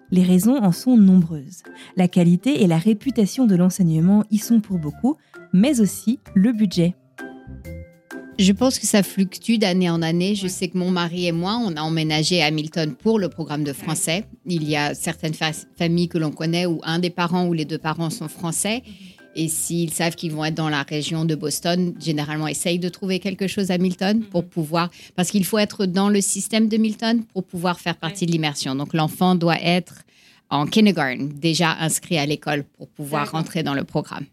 Les 0.10 0.24
raisons 0.24 0.58
en 0.58 0.72
sont 0.72 0.96
nombreuses. 0.96 1.64
La 1.98 2.08
qualité 2.08 2.64
et 2.64 2.68
la 2.68 2.78
réputation 2.78 3.46
de 3.46 3.56
l'enseignement 3.56 4.24
y 4.32 4.38
sont 4.38 4.62
pour 4.62 4.78
beaucoup, 4.78 5.18
mais 5.52 5.82
aussi 5.82 6.20
le 6.34 6.54
budget. 6.54 6.96
Je 8.40 8.52
pense 8.52 8.78
que 8.78 8.86
ça 8.86 9.02
fluctue 9.02 9.58
d'année 9.58 9.90
en 9.90 10.04
année. 10.04 10.36
Je 10.36 10.48
sais 10.48 10.68
que 10.68 10.78
mon 10.78 10.92
mari 10.92 11.26
et 11.26 11.32
moi, 11.32 11.60
on 11.62 11.76
a 11.76 11.82
emménagé 11.82 12.44
à 12.44 12.46
Hamilton 12.46 12.94
pour 12.94 13.18
le 13.18 13.30
programme 13.30 13.64
de 13.64 13.74
français. 13.74 14.26
Il 14.46 14.64
y 14.70 14.76
a 14.76 14.94
certaines 14.94 15.34
familles 15.34 16.08
que 16.08 16.20
l'on 16.20 16.32
connaît 16.32 16.68
où 16.68 16.80
un 16.84 17.00
des 17.00 17.10
parents 17.10 17.48
ou 17.48 17.54
les 17.54 17.66
deux 17.66 17.80
parents 17.80 18.12
sont 18.12 18.28
français. 18.28 18.84
Et 19.40 19.50
s'ils 19.50 19.94
savent 19.94 20.16
qu'ils 20.16 20.32
vont 20.32 20.44
être 20.44 20.56
dans 20.56 20.68
la 20.68 20.82
région 20.82 21.24
de 21.24 21.36
Boston, 21.36 21.94
généralement 22.00 22.48
essayent 22.48 22.80
de 22.80 22.90
trouver 22.90 23.20
quelque 23.20 23.46
chose 23.46 23.70
à 23.70 23.78
Milton 23.78 24.24
pour 24.24 24.44
pouvoir, 24.44 24.90
parce 25.16 25.30
qu'il 25.30 25.46
faut 25.46 25.60
être 25.60 25.86
dans 25.86 26.10
le 26.10 26.22
système 26.22 26.68
de 26.68 26.78
Milton 26.78 27.24
pour 27.24 27.44
pouvoir 27.44 27.80
faire 27.80 27.98
partie 27.98 28.26
de 28.26 28.32
l'immersion. 28.32 28.74
Donc 28.74 28.96
l'enfant 28.96 29.36
doit 29.36 29.62
être 29.62 30.02
en 30.50 30.66
kindergarten, 30.66 31.30
déjà 31.30 31.78
inscrit 31.80 32.18
à 32.18 32.26
l'école 32.26 32.64
pour 32.64 32.88
pouvoir 32.88 33.32
rentrer 33.32 33.62
dans 33.62 33.76
le 33.76 33.84
programme. 33.84 34.26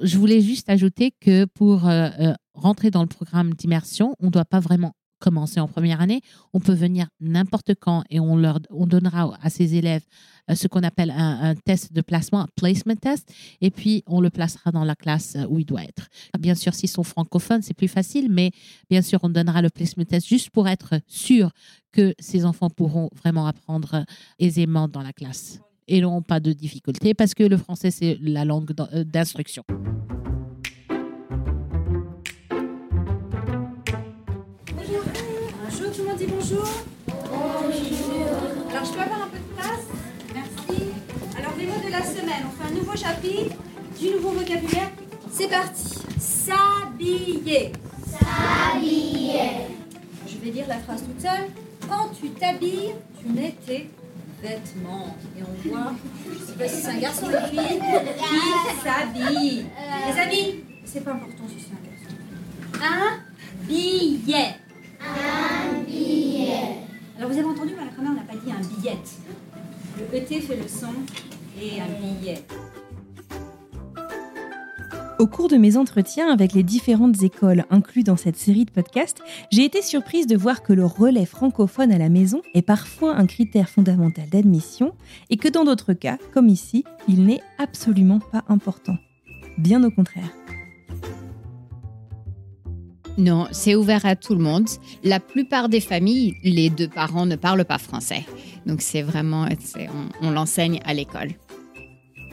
Je 0.00 0.16
voulais 0.16 0.40
juste 0.40 0.70
ajouter 0.70 1.12
que 1.20 1.44
pour 1.46 1.88
euh, 1.88 2.08
euh, 2.20 2.34
rentrer 2.54 2.92
dans 2.92 3.02
le 3.02 3.08
programme 3.08 3.54
d'immersion, 3.54 4.14
on 4.20 4.26
ne 4.26 4.30
doit 4.30 4.44
pas 4.44 4.60
vraiment 4.60 4.92
commencer 5.22 5.60
en 5.60 5.68
première 5.68 6.00
année. 6.00 6.20
On 6.52 6.58
peut 6.58 6.74
venir 6.74 7.06
n'importe 7.20 7.74
quand 7.80 8.02
et 8.10 8.18
on, 8.18 8.36
leur, 8.36 8.58
on 8.70 8.86
donnera 8.86 9.38
à 9.40 9.50
ces 9.50 9.76
élèves 9.76 10.02
euh, 10.50 10.56
ce 10.56 10.66
qu'on 10.66 10.82
appelle 10.82 11.12
un, 11.16 11.54
test 11.54 11.92
de 11.92 12.00
placement, 12.00 12.40
un 12.40 12.48
placement 12.56 12.96
test, 12.96 13.32
et 13.60 13.70
puis 13.70 14.02
on 14.06 14.20
le 14.20 14.30
placera 14.30 14.72
dans 14.72 14.84
la 14.84 14.96
classe 14.96 15.36
où 15.48 15.60
il 15.60 15.64
doit 15.64 15.84
être. 15.84 16.08
Bien 16.40 16.56
sûr, 16.56 16.74
s'ils 16.74 16.88
sont 16.88 17.04
francophones, 17.04 17.62
c'est 17.62 17.76
plus 17.76 17.88
facile, 17.88 18.28
mais 18.30 18.50
bien 18.90 19.02
sûr, 19.02 19.20
on 19.22 19.28
donnera 19.28 19.62
le 19.62 19.70
placement 19.70 20.04
test 20.04 20.26
juste 20.26 20.50
pour 20.50 20.68
être 20.68 20.94
sûr 21.06 21.52
que 21.92 22.14
ces 22.18 22.44
enfants 22.44 22.70
pourront 22.70 23.08
vraiment 23.14 23.46
apprendre 23.46 24.04
aisément 24.40 24.88
dans 24.88 25.02
la 25.02 25.12
classe 25.12 25.60
et 25.86 26.00
n'auront 26.00 26.22
pas 26.22 26.40
de 26.40 26.52
difficultés 26.52 27.14
parce 27.14 27.34
que 27.34 27.44
le 27.44 27.56
français, 27.56 27.90
c'est 27.92 28.18
la 28.20 28.44
langue 28.44 28.72
euh, 28.92 29.04
d'instruction. 29.04 29.64
Dit 36.22 36.32
bonjour. 36.32 36.68
Bonjour. 37.06 38.26
Alors, 38.70 38.84
je 38.84 38.92
peux 38.92 39.00
avoir 39.00 39.22
un 39.22 39.28
peu 39.28 39.38
de 39.38 39.54
place 39.56 39.86
Merci. 40.34 40.82
Alors, 41.36 41.52
les 41.58 41.66
mots 41.66 41.84
de 41.84 41.90
la 41.90 42.02
semaine. 42.02 42.44
On 42.46 42.62
fait 42.62 42.72
un 42.72 42.74
nouveau 42.74 42.96
chapitre, 42.96 43.56
du 43.98 44.10
nouveau 44.10 44.30
vocabulaire. 44.30 44.90
C'est 45.30 45.48
parti. 45.48 45.98
S'habiller. 46.18 47.72
S'habiller. 48.06 49.50
Je 50.26 50.38
vais 50.38 50.50
lire 50.50 50.66
la 50.68 50.78
phrase 50.78 51.02
toute 51.02 51.20
seule. 51.20 51.48
Quand 51.88 52.08
tu 52.20 52.30
t'habilles, 52.30 52.94
tu 53.20 53.28
mets 53.28 53.54
tes 53.66 53.90
vêtements. 54.42 55.16
Et 55.36 55.42
on 55.42 55.68
voit, 55.68 55.92
je 56.32 56.38
sais 56.38 56.58
pas 56.58 56.68
si 56.68 56.82
c'est 56.82 56.88
un 56.88 56.98
garçon 56.98 57.26
ou 57.26 57.30
une 57.30 57.58
fille, 57.58 57.80
qui 57.80 58.84
s'habille. 58.84 59.66
Les 60.06 60.20
habits, 60.20 60.64
c'est 60.84 61.04
pas 61.04 61.12
important 61.12 61.44
si 61.48 61.56
c'est 61.58 61.72
un 61.72 62.80
garçon. 62.80 62.94
Un 62.96 63.66
billet. 63.66 64.56
Avez 67.42 67.50
entendu, 67.50 67.72
mais 67.76 67.84
la 67.84 68.10
on 68.10 68.14
n'a 68.14 68.22
pas 68.22 68.34
dit 68.34 68.52
un 68.52 68.60
billet. 68.76 68.98
Le 69.98 70.16
ET 70.16 70.40
fait 70.40 70.56
le 70.56 70.68
son 70.68 70.92
et 71.60 71.80
un 71.80 71.86
billet. 72.00 72.42
Au 75.18 75.26
cours 75.26 75.48
de 75.48 75.56
mes 75.56 75.76
entretiens 75.76 76.32
avec 76.32 76.52
les 76.52 76.64
différentes 76.64 77.22
écoles 77.22 77.64
incluses 77.70 78.04
dans 78.04 78.16
cette 78.16 78.36
série 78.36 78.64
de 78.64 78.70
podcasts, 78.70 79.18
j'ai 79.52 79.64
été 79.64 79.80
surprise 79.80 80.26
de 80.26 80.36
voir 80.36 80.62
que 80.62 80.72
le 80.72 80.84
relais 80.84 81.26
francophone 81.26 81.92
à 81.92 81.98
la 81.98 82.08
maison 82.08 82.42
est 82.54 82.62
parfois 82.62 83.14
un 83.14 83.26
critère 83.26 83.68
fondamental 83.68 84.28
d'admission 84.28 84.92
et 85.30 85.36
que 85.36 85.48
dans 85.48 85.64
d'autres 85.64 85.92
cas, 85.92 86.18
comme 86.34 86.48
ici, 86.48 86.84
il 87.08 87.24
n'est 87.24 87.42
absolument 87.58 88.18
pas 88.18 88.42
important. 88.48 88.96
Bien 89.58 89.84
au 89.84 89.90
contraire. 89.90 90.41
Non, 93.18 93.46
c'est 93.52 93.74
ouvert 93.74 94.06
à 94.06 94.16
tout 94.16 94.34
le 94.34 94.42
monde. 94.42 94.68
La 95.04 95.20
plupart 95.20 95.68
des 95.68 95.80
familles, 95.80 96.34
les 96.42 96.70
deux 96.70 96.88
parents 96.88 97.26
ne 97.26 97.36
parlent 97.36 97.64
pas 97.64 97.78
français. 97.78 98.24
Donc 98.66 98.80
c'est 98.80 99.02
vraiment, 99.02 99.46
on, 99.76 100.26
on 100.26 100.30
l'enseigne 100.30 100.80
à 100.84 100.94
l'école. 100.94 101.32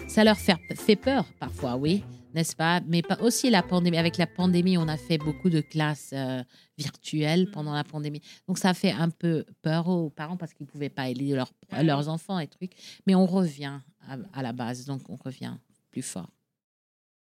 Ça 0.08 0.24
leur 0.24 0.38
fait, 0.38 0.56
fait 0.76 0.96
peur 0.96 1.26
parfois, 1.40 1.76
oui 1.76 2.04
n'est-ce 2.34 2.56
pas? 2.56 2.82
Mais 2.88 3.02
pas 3.02 3.20
aussi 3.22 3.50
la 3.50 3.64
pandémie. 3.64 3.98
Avec 3.98 4.18
la 4.18 4.28
pandémie, 4.28 4.78
on 4.78 4.88
a 4.88 4.98
fait 4.98 5.18
beaucoup 5.18 5.50
de 5.50 5.62
classes 5.62 6.12
euh, 6.14 6.44
virtuelles 6.78 7.48
mm. 7.48 7.52
pendant 7.52 7.74
la 7.74 7.84
pandémie. 7.84 8.22
Donc 8.48 8.58
ça 8.58 8.74
fait 8.74 8.92
un 8.92 9.10
peu 9.10 9.46
peur 9.62 9.88
aux 9.88 10.10
parents 10.10 10.38
parce 10.38 10.54
qu'ils 10.54 10.66
ne 10.66 10.72
pouvaient 10.72 10.90
pas 10.90 11.10
élire 11.10 11.46
ah 11.72 11.84
leurs 11.84 12.10
enfants 12.10 12.40
et 12.40 12.48
trucs. 12.48 12.74
Mais 13.08 13.16
on 13.16 13.26
revient 13.26 13.80
à, 14.34 14.42
la 14.42 14.54
base, 14.54 14.86
donc 14.86 15.02
on 15.10 15.16
revient 15.16 15.54
plus 15.92 16.02
fort. 16.02 16.30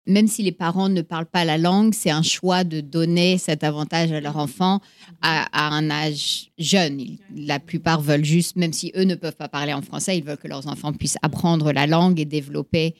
Même 0.07 0.27
si 0.27 0.43
les 0.43 0.51
parents 0.51 0.89
ne 0.89 1.01
parlent 1.01 1.25
pas 1.25 1.45
la 1.45 1.57
langue, 1.57 1.93
c'est 1.93 2.11
un 2.11 2.21
choix 2.21 2.63
de 2.63 2.79
donner 2.79 3.37
cet 3.39 3.63
avantage 3.63 4.11
à 4.11 4.21
leur 4.21 4.37
enfant 4.37 4.79
à, 5.21 5.75
un 5.75 5.89
âge 5.89 6.51
jeune. 6.59 7.17
la 7.35 7.59
plupart 7.59 8.01
veulent 8.01 8.25
juste, 8.25 8.55
même 8.55 8.73
si 8.73 8.91
eux 8.95 9.03
ne 9.03 9.15
peuvent 9.15 9.35
pas 9.35 9.49
parler 9.49 9.73
en 9.73 9.81
français, 9.81 10.17
ils 10.17 10.23
veulent 10.23 10.37
que 10.37 10.47
leurs 10.47 10.67
enfants 10.67 10.93
puissent 10.93 11.17
apprendre 11.23 11.71
la 11.71 11.87
langue 11.87 12.19
et 12.19 12.25
développer 12.25 12.95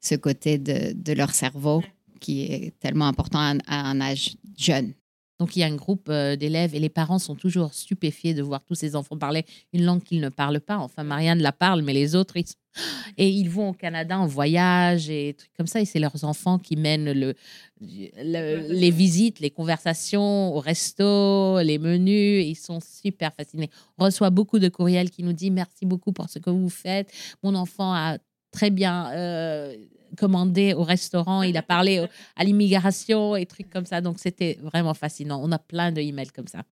ce 0.00 0.14
côté 0.14 0.58
de, 0.58 1.12
leur 1.12 1.30
cerveau 1.30 1.82
qui 2.20 2.42
est 2.42 2.78
tellement 2.78 3.06
important 3.06 3.58
à, 3.66 3.88
un 3.88 4.00
âge 4.00 4.36
jeune. 4.56 4.92
Donc 5.40 5.56
il 5.56 5.60
y 5.60 5.62
a 5.62 5.66
un 5.66 5.74
groupe 5.74 6.08
euh, 6.08 6.36
d'élèves 6.36 6.74
et 6.74 6.80
les 6.80 6.88
parents 6.88 7.18
sont 7.18 7.34
toujours 7.34 7.74
stupéfiés 7.74 8.34
de 8.34 8.42
voir 8.42 8.62
tous 8.64 8.76
ces 8.76 8.94
enfants 8.94 9.18
parler 9.18 9.44
une 9.72 9.84
langue 9.84 10.02
qu'ils 10.02 10.20
ne 10.20 10.28
parlent 10.28 10.60
pas. 10.60 10.78
Enfin, 10.78 11.02
Marianne 11.02 11.40
la 11.40 11.52
parle, 11.52 11.82
mais 11.82 11.92
les 11.92 12.14
autres, 12.14 12.36
ils... 12.36 12.46
et 13.18 13.28
ils 13.28 13.48
vont 13.48 13.70
au 13.70 13.72
Canada 13.72 14.18
en 14.18 14.26
voyage 14.26 15.10
et 15.10 15.34
trucs 15.36 15.52
comme 15.56 15.66
ça. 15.66 15.80
Et 15.80 15.84
c'est 15.84 15.98
leurs 15.98 16.24
enfants 16.24 16.58
qui 16.58 16.76
mènent 16.76 17.12
le, 17.12 17.34
les 17.80 18.90
visites, 18.90 19.40
les 19.40 19.50
conversations 19.50 20.54
au 20.54 20.60
resto, 20.60 21.60
les 21.60 21.78
menus. 21.78 22.44
Ils 22.46 22.56
sont 22.56 22.80
super 22.80 23.32
fascinés. 23.34 23.70
On 23.98 24.04
reçoit 24.04 24.30
beaucoup 24.30 24.58
de 24.58 24.68
courriels 24.68 25.10
qui 25.10 25.22
nous 25.22 25.32
disent 25.32 25.52
merci 25.52 25.86
beaucoup 25.86 26.12
pour 26.12 26.28
ce 26.28 26.38
que 26.38 26.50
vous 26.50 26.70
faites. 26.70 27.12
Mon 27.42 27.54
enfant 27.54 27.92
a 27.92 28.18
très 28.50 28.70
bien 28.70 29.10
euh, 29.12 29.74
commandé 30.14 30.74
au 30.74 30.82
restaurant, 30.82 31.42
il 31.42 31.56
a 31.56 31.62
parlé 31.62 32.06
à 32.36 32.44
l'immigration 32.44 33.36
et 33.36 33.46
trucs 33.46 33.70
comme 33.70 33.86
ça. 33.86 34.00
Donc, 34.00 34.18
c'était 34.18 34.58
vraiment 34.62 34.94
fascinant. 34.94 35.40
On 35.42 35.52
a 35.52 35.58
plein 35.58 35.92
de 35.92 36.00
emails 36.00 36.30
comme 36.30 36.48
ça. 36.48 36.62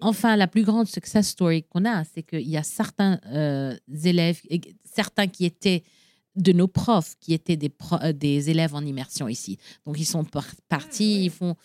Enfin, 0.00 0.36
la 0.36 0.48
plus 0.48 0.64
grande 0.64 0.88
success 0.88 1.28
story 1.28 1.62
qu'on 1.62 1.84
a, 1.84 2.02
c'est 2.04 2.24
qu'il 2.24 2.48
y 2.48 2.56
a 2.56 2.64
certains 2.64 3.20
euh, 3.26 3.76
élèves, 4.04 4.40
certains 4.84 5.28
qui 5.28 5.44
étaient 5.44 5.84
de 6.34 6.52
nos 6.52 6.66
profs, 6.66 7.14
qui 7.20 7.34
étaient 7.34 7.56
des, 7.56 7.72
euh, 8.02 8.12
des 8.12 8.50
élèves 8.50 8.74
en 8.74 8.84
immersion 8.84 9.28
ici. 9.28 9.58
Donc, 9.86 10.00
ils 10.00 10.04
sont 10.06 10.24
partis, 10.68 11.26
ils 11.26 11.30
font 11.30 11.56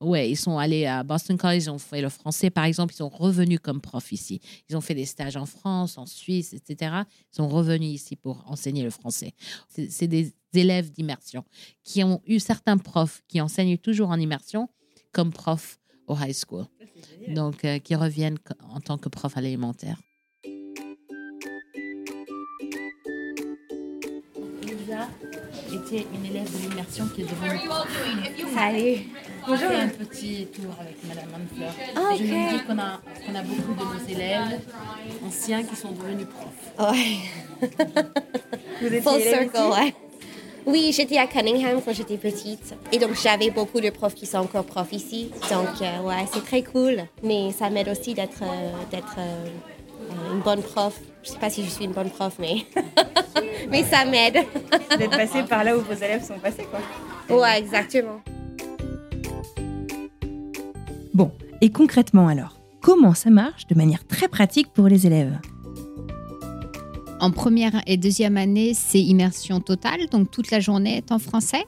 Ouais, 0.00 0.30
ils 0.30 0.36
sont 0.36 0.56
allés 0.56 0.86
à 0.86 1.02
Boston 1.02 1.36
College, 1.36 1.64
ils 1.64 1.70
ont 1.70 1.78
fait 1.78 2.00
le 2.00 2.08
français, 2.08 2.48
par 2.48 2.64
exemple, 2.64 2.94
ils 2.94 2.98
sont 2.98 3.10
revenus 3.10 3.60
comme 3.60 3.82
profs 3.82 4.12
ici. 4.12 4.40
Ils 4.68 4.76
ont 4.76 4.80
fait 4.80 4.94
des 4.94 5.04
stages 5.04 5.36
en 5.36 5.44
France, 5.44 5.98
en 5.98 6.06
Suisse, 6.06 6.54
etc. 6.54 7.02
Ils 7.32 7.36
sont 7.36 7.48
revenus 7.48 7.90
ici 7.90 8.16
pour 8.16 8.42
enseigner 8.46 8.82
le 8.82 8.90
français. 8.90 9.34
C'est 9.68 10.08
des 10.08 10.32
élèves 10.54 10.90
d'immersion 10.90 11.44
qui 11.84 12.02
ont 12.02 12.22
eu 12.26 12.40
certains 12.40 12.78
profs 12.78 13.22
qui 13.28 13.40
enseignent 13.42 13.76
toujours 13.76 14.08
en 14.08 14.18
immersion 14.18 14.68
comme 15.12 15.32
profs 15.32 15.78
au 16.06 16.16
high 16.16 16.34
school. 16.34 16.64
Donc, 17.28 17.64
euh, 17.64 17.78
qui 17.78 17.94
reviennent 17.94 18.38
en 18.70 18.80
tant 18.80 18.98
que 18.98 19.08
prof 19.08 19.36
à 19.36 19.40
l'élémentaire. 19.40 20.00
Était 25.92 26.06
une 26.14 26.24
élève 26.26 26.48
de 26.52 26.58
l'immersion 26.68 27.08
qui 27.08 27.22
est 27.22 27.24
devenue 27.24 27.58
prof. 27.66 27.88
Salut 28.54 28.98
Bonjour. 29.46 29.70
Un 29.70 29.88
petit 29.88 30.46
tour 30.46 30.72
avec 30.78 30.96
Madame 31.08 31.30
Manfleur. 31.30 31.72
Okay. 32.12 32.18
Je 32.18 32.22
lui 32.22 32.58
dis 32.58 32.64
qu'on 32.64 32.78
a, 32.78 33.00
qu'on 33.26 33.34
a 33.34 33.42
beaucoup 33.42 33.74
de 33.74 33.84
nos 33.84 33.98
élèves 34.08 34.60
anciens 35.26 35.64
qui 35.64 35.74
sont 35.74 35.90
devenus 35.92 36.26
profs. 36.26 36.92
Ouais. 36.92 37.18
Full 39.00 39.22
circle, 39.22 39.56
ouais. 39.72 39.94
Oui, 40.66 40.92
j'étais 40.94 41.16
à 41.18 41.26
Cunningham 41.26 41.80
quand 41.82 41.92
j'étais 41.92 42.18
petite. 42.18 42.74
Et 42.92 42.98
donc, 42.98 43.14
j'avais 43.20 43.50
beaucoup 43.50 43.80
de 43.80 43.90
profs 43.90 44.14
qui 44.14 44.26
sont 44.26 44.38
encore 44.38 44.64
profs 44.64 44.92
ici. 44.92 45.32
Donc, 45.50 45.80
euh, 45.80 46.02
ouais, 46.02 46.26
c'est 46.32 46.44
très 46.44 46.62
cool. 46.62 47.02
Mais 47.22 47.50
ça 47.52 47.70
m'aide 47.70 47.88
aussi 47.88 48.14
d'être, 48.14 48.42
euh, 48.42 48.72
d'être 48.90 49.16
euh, 49.18 49.46
une 50.34 50.40
bonne 50.40 50.62
prof. 50.62 51.00
Je 51.22 51.28
ne 51.28 51.34
sais 51.34 51.40
pas 51.40 51.50
si 51.50 51.62
je 51.62 51.68
suis 51.68 51.84
une 51.84 51.92
bonne 51.92 52.10
prof, 52.10 52.34
mais, 52.38 52.64
mais 53.70 53.84
ça 53.84 54.04
m'aide. 54.04 54.38
d'être 54.98 55.10
passé 55.10 55.42
par 55.42 55.64
là 55.64 55.76
où 55.76 55.80
vos 55.80 55.92
élèves 55.92 56.24
sont 56.24 56.38
passés, 56.38 56.66
quoi. 56.70 56.80
Ouais, 57.36 57.58
exactement. 57.58 58.20
Bon, 61.12 61.30
et 61.60 61.70
concrètement 61.70 62.28
alors, 62.28 62.58
comment 62.80 63.14
ça 63.14 63.30
marche 63.30 63.66
de 63.66 63.74
manière 63.74 64.06
très 64.06 64.28
pratique 64.28 64.72
pour 64.72 64.88
les 64.88 65.06
élèves? 65.06 65.38
En 67.20 67.30
première 67.30 67.82
et 67.86 67.98
deuxième 67.98 68.38
année, 68.38 68.72
c'est 68.72 69.00
immersion 69.00 69.60
totale, 69.60 70.06
donc 70.10 70.30
toute 70.30 70.50
la 70.50 70.58
journée 70.58 70.96
est 70.96 71.12
en 71.12 71.18
français. 71.18 71.64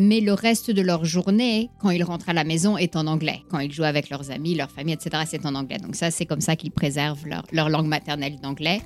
Mais 0.00 0.20
le 0.20 0.32
reste 0.32 0.70
de 0.70 0.80
leur 0.80 1.04
journée, 1.04 1.68
quand 1.78 1.90
ils 1.90 2.02
rentrent 2.02 2.30
à 2.30 2.32
la 2.32 2.42
maison, 2.42 2.78
est 2.78 2.96
en 2.96 3.06
anglais. 3.06 3.42
Quand 3.50 3.58
ils 3.58 3.70
jouent 3.70 3.84
avec 3.84 4.08
leurs 4.08 4.30
amis, 4.30 4.54
leur 4.54 4.70
famille, 4.70 4.94
etc., 4.94 5.24
c'est 5.26 5.44
en 5.44 5.54
anglais. 5.54 5.76
Donc 5.76 5.94
ça, 5.94 6.10
c'est 6.10 6.24
comme 6.24 6.40
ça 6.40 6.56
qu'ils 6.56 6.70
préservent 6.70 7.26
leur, 7.52 7.68
langue 7.68 7.86
maternelle 7.86 8.40
d'anglais. 8.42 8.80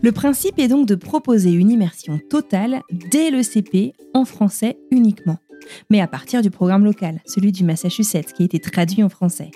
Le 0.00 0.12
principe 0.12 0.60
est 0.60 0.68
donc 0.68 0.86
de 0.86 0.94
proposer 0.94 1.50
une 1.50 1.72
immersion 1.72 2.20
totale 2.30 2.82
dès 3.10 3.32
le 3.32 3.42
CP 3.42 3.92
en 4.14 4.24
français 4.24 4.78
uniquement, 4.92 5.38
mais 5.90 6.00
à 6.00 6.06
partir 6.06 6.42
du 6.42 6.50
programme 6.50 6.84
local, 6.84 7.20
celui 7.26 7.50
du 7.50 7.64
Massachusetts, 7.64 8.32
qui 8.32 8.42
a 8.42 8.44
été 8.44 8.60
traduit 8.60 9.02
en 9.02 9.08
français. 9.08 9.50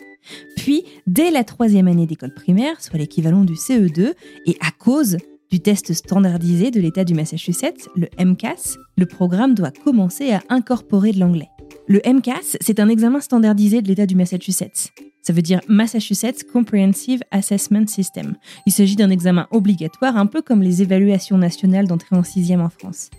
Puis, 0.56 0.82
dès 1.06 1.30
la 1.30 1.44
troisième 1.44 1.86
année 1.86 2.06
d'école 2.06 2.34
primaire, 2.34 2.80
soit 2.80 2.98
l'équivalent 2.98 3.44
du 3.44 3.54
CE2, 3.54 4.14
et 4.46 4.56
à 4.60 4.72
cause 4.72 5.18
du 5.52 5.60
test 5.60 5.92
standardisé 5.92 6.70
de 6.70 6.80
l'État 6.80 7.04
du 7.04 7.12
Massachusetts, 7.12 7.90
le 7.94 8.08
MCAS, 8.18 8.78
le 8.96 9.04
programme 9.04 9.54
doit 9.54 9.70
commencer 9.70 10.32
à 10.32 10.42
incorporer 10.48 11.12
de 11.12 11.20
l'anglais. 11.20 11.50
Le 11.86 12.00
MCAS, 12.06 12.56
c'est 12.62 12.80
un 12.80 12.88
examen 12.88 13.20
standardisé 13.20 13.82
de 13.82 13.88
l'État 13.88 14.06
du 14.06 14.16
Massachusetts. 14.16 14.92
Ça 15.20 15.34
veut 15.34 15.42
dire 15.42 15.60
Massachusetts 15.68 16.50
Comprehensive 16.50 17.20
Assessment 17.30 17.86
System. 17.86 18.34
Il 18.64 18.72
s'agit 18.72 18.96
d'un 18.96 19.10
examen 19.10 19.46
obligatoire, 19.50 20.16
un 20.16 20.26
peu 20.26 20.40
comme 20.40 20.62
les 20.62 20.80
évaluations 20.80 21.36
nationales 21.36 21.86
d'entrée 21.86 22.16
en 22.16 22.24
sixième 22.24 22.62
en 22.62 22.70
France. 22.70 23.10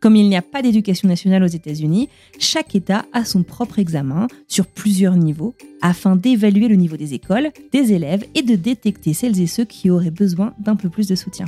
Comme 0.00 0.16
il 0.16 0.28
n'y 0.28 0.36
a 0.36 0.42
pas 0.42 0.62
d'éducation 0.62 1.08
nationale 1.08 1.42
aux 1.42 1.48
États-Unis, 1.48 2.08
chaque 2.38 2.74
État 2.74 3.04
a 3.12 3.24
son 3.24 3.42
propre 3.42 3.78
examen 3.78 4.26
sur 4.48 4.66
plusieurs 4.66 5.16
niveaux 5.16 5.54
afin 5.82 6.16
d'évaluer 6.16 6.68
le 6.68 6.76
niveau 6.76 6.96
des 6.96 7.14
écoles, 7.14 7.50
des 7.72 7.92
élèves 7.92 8.24
et 8.34 8.42
de 8.42 8.56
détecter 8.56 9.12
celles 9.12 9.40
et 9.40 9.46
ceux 9.46 9.64
qui 9.64 9.90
auraient 9.90 10.10
besoin 10.10 10.54
d'un 10.58 10.76
peu 10.76 10.88
plus 10.88 11.06
de 11.08 11.14
soutien. 11.14 11.46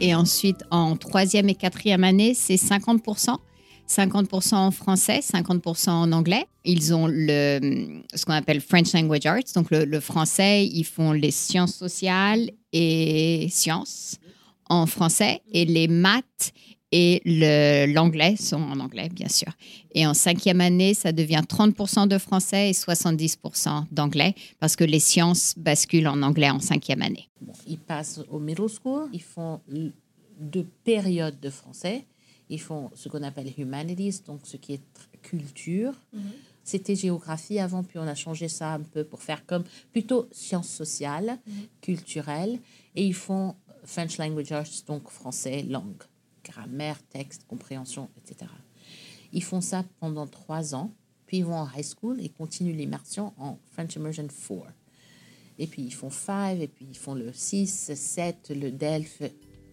Et 0.00 0.14
ensuite, 0.14 0.64
en 0.70 0.96
troisième 0.96 1.48
et 1.48 1.54
quatrième 1.54 2.02
année, 2.02 2.34
c'est 2.34 2.56
50%. 2.56 3.36
50% 3.88 4.54
en 4.54 4.70
français, 4.70 5.20
50% 5.20 5.90
en 5.90 6.12
anglais. 6.12 6.46
Ils 6.64 6.94
ont 6.94 7.06
le, 7.06 8.02
ce 8.14 8.24
qu'on 8.24 8.32
appelle 8.32 8.60
French 8.60 8.92
Language 8.94 9.26
Arts. 9.26 9.52
Donc, 9.54 9.68
le, 9.70 10.00
français, 10.00 10.66
ils 10.66 10.84
font 10.84 11.12
les 11.12 11.30
sciences 11.30 11.74
sociales 11.74 12.50
et 12.72 13.48
sciences 13.50 14.16
en 14.72 14.86
français 14.86 15.42
et 15.52 15.64
les 15.64 15.88
maths 15.88 16.52
et 16.92 17.22
l'anglais 17.86 18.36
sont 18.36 18.60
en 18.60 18.78
anglais, 18.78 19.08
bien 19.08 19.28
sûr. 19.28 19.48
Et 19.92 20.06
en 20.06 20.12
cinquième 20.12 20.60
année, 20.60 20.92
ça 20.92 21.10
devient 21.12 21.42
30% 21.46 22.06
de 22.06 22.18
français 22.18 22.70
et 22.70 22.72
70% 22.72 23.84
d'anglais 23.90 24.34
parce 24.60 24.76
que 24.76 24.84
les 24.84 25.00
sciences 25.00 25.54
basculent 25.56 26.08
en 26.08 26.22
anglais 26.22 26.50
en 26.50 26.60
cinquième 26.60 27.02
année. 27.02 27.28
ils 27.66 27.78
passent 27.78 28.20
au 28.30 28.38
middle 28.38 28.68
school, 28.68 29.08
ils 29.12 29.22
font 29.22 29.60
deux 30.38 30.66
périodes 30.84 31.40
de 31.40 31.50
français. 31.50 32.04
Ils 32.50 32.60
font 32.60 32.90
ce 32.94 33.08
qu'on 33.08 33.22
appelle 33.22 33.50
humanities, 33.56 34.22
donc 34.26 34.40
ce 34.44 34.58
qui 34.58 34.74
est 34.74 34.82
culture. 35.22 35.94
Mhm. 36.12 36.22
C'était 36.64 36.94
géographie 36.94 37.58
avant, 37.58 37.82
puis 37.82 37.98
on 37.98 38.06
a 38.06 38.14
changé 38.14 38.48
ça 38.48 38.74
un 38.74 38.80
peu 38.80 39.04
pour 39.04 39.22
faire 39.22 39.44
comme 39.46 39.64
plutôt 39.90 40.28
sciences 40.30 40.68
sociales, 40.68 41.38
mhm. 41.46 41.54
culturelles. 41.80 42.58
Et 42.94 43.06
ils 43.06 43.14
font 43.14 43.54
French 43.84 44.18
language 44.18 44.52
arts, 44.52 44.84
donc 44.86 45.08
français, 45.10 45.62
langue 45.62 46.02
grammaire, 46.44 47.00
texte, 47.08 47.44
compréhension, 47.46 48.08
etc. 48.16 48.50
Ils 49.32 49.42
font 49.42 49.60
ça 49.60 49.84
pendant 50.00 50.26
trois 50.26 50.74
ans, 50.74 50.92
puis 51.26 51.38
ils 51.38 51.44
vont 51.44 51.56
en 51.56 51.68
high 51.76 51.84
school 51.84 52.20
et 52.20 52.28
continuent 52.28 52.76
l'immersion 52.76 53.32
en 53.38 53.58
French 53.70 53.96
Immersion 53.96 54.26
4. 54.26 54.72
Et 55.58 55.66
puis 55.66 55.82
ils 55.82 55.94
font 55.94 56.10
5, 56.10 56.60
et 56.60 56.68
puis 56.68 56.86
ils 56.90 56.96
font 56.96 57.14
le 57.14 57.32
6, 57.32 57.92
7, 57.94 58.52
le 58.54 58.70
DELF, 58.70 59.22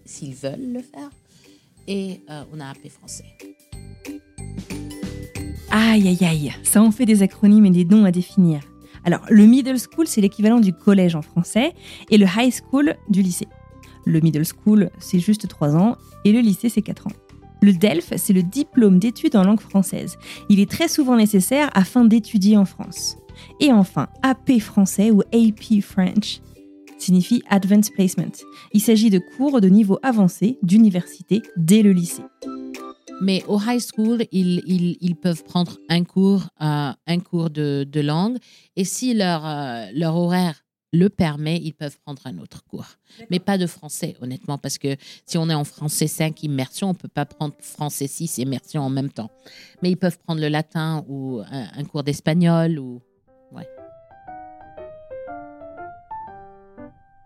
s'ils 0.06 0.36
veulent 0.36 0.74
le 0.74 0.82
faire. 0.82 1.10
Et 1.88 2.22
euh, 2.30 2.44
on 2.54 2.60
a 2.60 2.70
appelé 2.70 2.90
français. 2.90 3.26
Aïe, 5.72 6.08
aïe, 6.08 6.26
aïe, 6.26 6.54
ça 6.64 6.82
en 6.82 6.92
fait 6.92 7.06
des 7.06 7.22
acronymes 7.22 7.66
et 7.66 7.72
des 7.72 7.86
noms 7.86 8.06
à 8.06 8.12
définir. 8.12 8.62
Alors, 9.06 9.22
le 9.30 9.46
middle 9.46 9.80
school, 9.80 10.08
c'est 10.08 10.20
l'équivalent 10.22 10.60
du 10.60 10.74
collège 10.74 11.16
en 11.16 11.22
français, 11.22 11.74
et 12.10 12.18
le 12.18 12.26
high 12.26 12.54
school 12.54 12.96
du 13.08 13.22
lycée. 13.22 13.48
Le 14.06 14.20
middle 14.20 14.46
school, 14.46 14.90
c'est 15.00 15.20
juste 15.20 15.48
3 15.48 15.76
ans 15.76 15.98
et 16.26 16.32
le 16.32 16.40
lycée, 16.40 16.70
c'est 16.70 16.82
4 16.82 17.08
ans. 17.08 17.14
Le 17.62 17.74
DELF, 17.74 18.14
c'est 18.16 18.34
le 18.34 18.44
diplôme 18.44 19.00
d'études 19.00 19.36
en 19.36 19.44
langue 19.44 19.60
française. 19.60 20.18
Il 20.48 20.60
est 20.60 20.70
très 20.70 20.88
souvent 20.88 21.18
nécessaire 21.18 21.70
afin 21.74 22.06
d'étudier 22.06 22.56
en 22.56 22.66
France. 22.66 23.18
Et 23.60 23.72
enfin, 23.72 24.08
AP 24.24 24.60
français 24.60 25.12
ou 25.12 25.22
AP 25.34 25.82
French 25.82 26.42
signifie 26.98 27.42
Advanced 27.50 27.94
Placement. 27.94 28.32
Il 28.74 28.82
s'agit 28.82 29.10
de 29.10 29.20
cours 29.20 29.62
de 29.62 29.70
niveau 29.70 30.00
avancé 30.04 30.58
d'université 30.64 31.42
dès 31.58 31.82
le 31.82 31.92
lycée. 31.92 32.24
Mais 33.22 33.44
au 33.48 33.60
high 33.60 33.82
school, 33.82 34.24
ils, 34.32 35.16
peuvent 35.22 35.44
prendre 35.44 35.78
un 35.90 36.04
cours, 36.04 36.48
euh, 36.62 36.92
un 37.08 37.20
cours 37.20 37.50
de, 37.50 38.02
langue. 38.02 38.38
Et 38.78 38.86
si 38.86 39.14
leur, 39.14 39.46
euh, 39.46 39.86
leur 39.94 40.16
horaire 40.16 40.64
le 40.92 41.10
permet, 41.10 41.58
ils 41.58 41.74
peuvent 41.74 41.98
prendre 42.04 42.22
un 42.26 42.38
autre 42.40 42.64
cours. 42.66 42.88
Mais 43.30 43.40
pas 43.40 43.58
de 43.58 43.68
français, 43.68 44.16
honnêtement, 44.22 44.58
parce 44.58 44.78
que 44.78 44.96
si 45.26 45.38
on 45.38 45.50
est 45.50 45.54
en 45.54 45.64
français 45.64 46.08
5 46.08 46.44
immersion, 46.44 46.88
on 46.88 46.94
ne 46.94 46.98
peut 46.98 47.08
pas 47.08 47.26
prendre 47.26 47.54
français 47.60 48.08
6 48.08 48.40
immersion 48.40 48.82
en 48.82 48.90
même 48.90 49.10
temps. 49.10 49.30
Mais 49.82 49.92
ils 49.92 49.98
peuvent 49.98 50.18
prendre 50.18 50.42
le 50.42 50.48
latin 50.48 51.06
ou 51.08 51.42
un, 51.50 51.84
cours 51.84 52.04
d'espagnol 52.04 52.80
ou. 52.80 53.02
Ouais. 53.52 53.68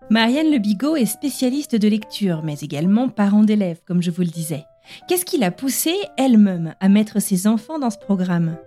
Marianne 0.09 0.51
Le 0.51 0.59
Bigot 0.59 0.95
est 0.95 1.05
spécialiste 1.05 1.75
de 1.75 1.87
lecture, 1.87 2.43
mais 2.43 2.55
également 2.61 3.07
parent 3.09 3.43
d'élèves, 3.43 3.81
comme 3.85 4.01
je 4.01 4.11
vous 4.11 4.21
le 4.21 4.27
disais. 4.27 4.65
Qu'est-ce 5.07 5.25
qui 5.25 5.37
l'a 5.37 5.51
poussée 5.51 5.95
elle-même 6.17 6.75
à 6.81 6.89
mettre 6.89 7.21
ses 7.21 7.47
enfants 7.47 7.79
dans 7.79 7.89
ce 7.89 7.97
programme? 7.97 8.57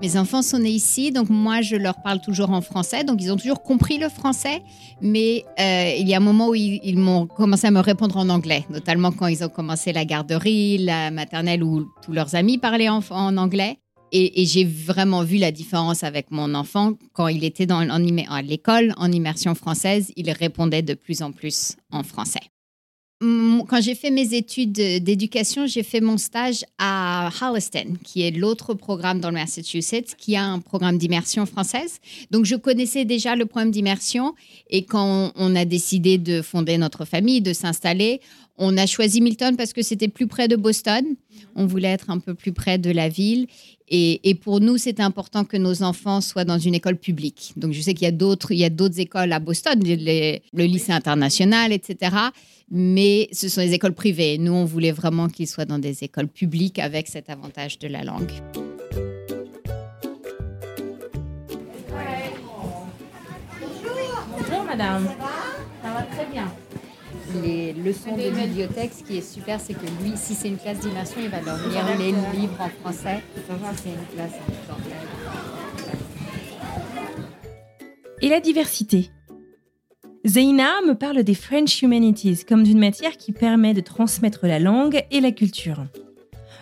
Mes 0.00 0.16
enfants 0.16 0.42
sont 0.42 0.58
nés 0.60 0.70
ici, 0.70 1.10
donc 1.10 1.28
moi 1.28 1.60
je 1.60 1.76
leur 1.76 2.00
parle 2.02 2.20
toujours 2.20 2.50
en 2.50 2.60
français, 2.60 3.04
donc 3.04 3.20
ils 3.20 3.32
ont 3.32 3.36
toujours 3.36 3.62
compris 3.62 3.98
le 3.98 4.08
français, 4.08 4.62
mais 5.00 5.44
euh, 5.58 5.94
il 5.98 6.08
y 6.08 6.14
a 6.14 6.18
un 6.18 6.20
moment 6.20 6.48
où 6.48 6.54
ils, 6.54 6.98
m'ont 6.98 7.26
commencé 7.26 7.66
à 7.66 7.70
me 7.70 7.80
répondre 7.80 8.16
en 8.16 8.28
anglais, 8.28 8.64
notamment 8.70 9.10
quand 9.12 9.26
ils 9.26 9.44
ont 9.44 9.48
commencé 9.48 9.92
la 9.92 10.04
garderie, 10.04 10.78
la 10.78 11.10
maternelle, 11.10 11.64
où 11.64 11.88
tous 12.02 12.12
leurs 12.12 12.34
amis 12.34 12.58
parlaient 12.58 12.88
en, 12.88 13.02
anglais. 13.36 13.78
Et, 14.10 14.46
j'ai 14.46 14.64
vraiment 14.64 15.22
vu 15.22 15.36
la 15.36 15.52
différence 15.52 16.02
avec 16.02 16.30
mon 16.30 16.54
enfant. 16.54 16.92
Quand 17.12 17.28
il 17.28 17.44
était 17.44 17.66
dans, 17.66 17.80
à 17.80 18.42
l'école 18.42 18.94
en 18.96 19.12
immersion 19.12 19.54
française, 19.54 20.12
il 20.16 20.30
répondait 20.30 20.80
de 20.80 20.94
plus 20.94 21.20
en 21.20 21.30
plus 21.32 21.76
en 21.92 22.02
français 22.02 22.40
quand 23.20 23.80
j'ai 23.80 23.96
fait 23.96 24.10
mes 24.10 24.34
études 24.34 24.72
d'éducation, 24.72 25.66
j'ai 25.66 25.82
fait 25.82 26.00
mon 26.00 26.18
stage 26.18 26.64
à 26.78 27.30
Holliston, 27.42 27.96
qui 28.04 28.22
est 28.22 28.30
l'autre 28.30 28.74
programme 28.74 29.20
dans 29.20 29.30
le 29.30 29.34
Massachusetts, 29.34 30.14
qui 30.16 30.36
a 30.36 30.44
un 30.44 30.60
programme 30.60 30.98
d'immersion 30.98 31.44
française. 31.44 31.98
Donc, 32.30 32.44
je 32.44 32.54
connaissais 32.54 33.04
déjà 33.04 33.34
le 33.34 33.46
programme 33.46 33.72
d'immersion. 33.72 34.34
Et 34.70 34.84
quand 34.84 35.32
on 35.34 35.56
a 35.56 35.64
décidé 35.64 36.16
de 36.18 36.42
fonder 36.42 36.78
notre 36.78 37.04
famille, 37.04 37.40
de 37.40 37.52
s'installer, 37.52 38.20
on 38.56 38.76
a 38.76 38.86
choisi 38.86 39.20
Milton 39.20 39.56
parce 39.56 39.72
que 39.72 39.82
c'était 39.82 40.08
plus 40.08 40.26
près 40.26 40.46
de 40.46 40.56
Boston. 40.56 41.04
On 41.56 41.66
voulait 41.66 41.88
être 41.88 42.10
un 42.10 42.18
peu 42.18 42.34
plus 42.34 42.52
près 42.52 42.78
de 42.78 42.90
la 42.90 43.08
ville. 43.08 43.46
Et, 43.90 44.34
pour 44.42 44.60
nous, 44.60 44.76
c'est 44.76 45.00
important 45.00 45.44
que 45.44 45.56
nos 45.56 45.82
enfants 45.82 46.20
soient 46.20 46.44
dans 46.44 46.58
une 46.58 46.74
école 46.74 46.96
publique. 46.96 47.52
Donc, 47.56 47.72
je 47.72 47.80
sais 47.80 47.94
qu'il 47.94 48.04
y 48.04 48.08
a 48.08 48.12
d'autres, 48.12 48.52
y 48.52 48.64
a 48.64 48.70
d'autres 48.70 49.00
écoles 49.00 49.32
à 49.32 49.38
Boston, 49.40 49.80
le 49.82 50.64
lycée 50.64 50.92
international, 50.92 51.72
etc. 51.72 52.10
Mais 52.70 53.28
ce 53.32 53.48
sont 53.48 53.60
des 53.60 53.72
écoles 53.72 53.94
privées. 53.94 54.38
Nous, 54.38 54.52
on 54.52 54.64
voulait 54.64 54.92
vraiment 54.92 55.28
qu'ils 55.28 55.48
soient 55.48 55.64
dans 55.64 55.78
des 55.78 56.04
écoles 56.04 56.28
publiques 56.28 56.78
avec 56.78 57.08
cet 57.08 57.30
avantage 57.30 57.78
de 57.78 57.88
la 57.88 58.04
langue. 58.04 58.32
Bonjour, 64.30 64.64
madame. 64.64 65.08
Ça 65.82 65.92
va 65.92 66.02
très 66.02 66.26
bien 66.30 66.52
les 67.42 67.72
leçons 67.72 68.16
de 68.16 68.30
bibliothèque, 68.30 68.92
ce 68.96 69.04
qui 69.04 69.18
est 69.18 69.34
super, 69.34 69.60
c'est 69.60 69.74
que 69.74 69.86
lui, 70.02 70.12
si 70.16 70.34
c'est 70.34 70.48
une 70.48 70.58
classe 70.58 70.80
d'immersion, 70.80 71.20
il 71.20 71.28
va 71.28 71.40
leur 71.40 71.56
lire 71.68 71.98
les 71.98 72.12
livres 72.38 72.60
en 72.60 72.68
français. 72.80 73.22
c'est 73.34 73.88
une 73.88 74.16
classe 74.16 74.32
Et 78.20 78.28
la 78.28 78.40
diversité? 78.40 79.10
Zeina 80.26 80.80
me 80.86 80.94
parle 80.94 81.22
des 81.22 81.34
French 81.34 81.80
Humanities 81.82 82.44
comme 82.44 82.64
d'une 82.64 82.78
matière 82.78 83.16
qui 83.16 83.32
permet 83.32 83.72
de 83.72 83.80
transmettre 83.80 84.46
la 84.46 84.58
langue 84.58 85.04
et 85.10 85.20
la 85.20 85.30
culture. 85.30 85.86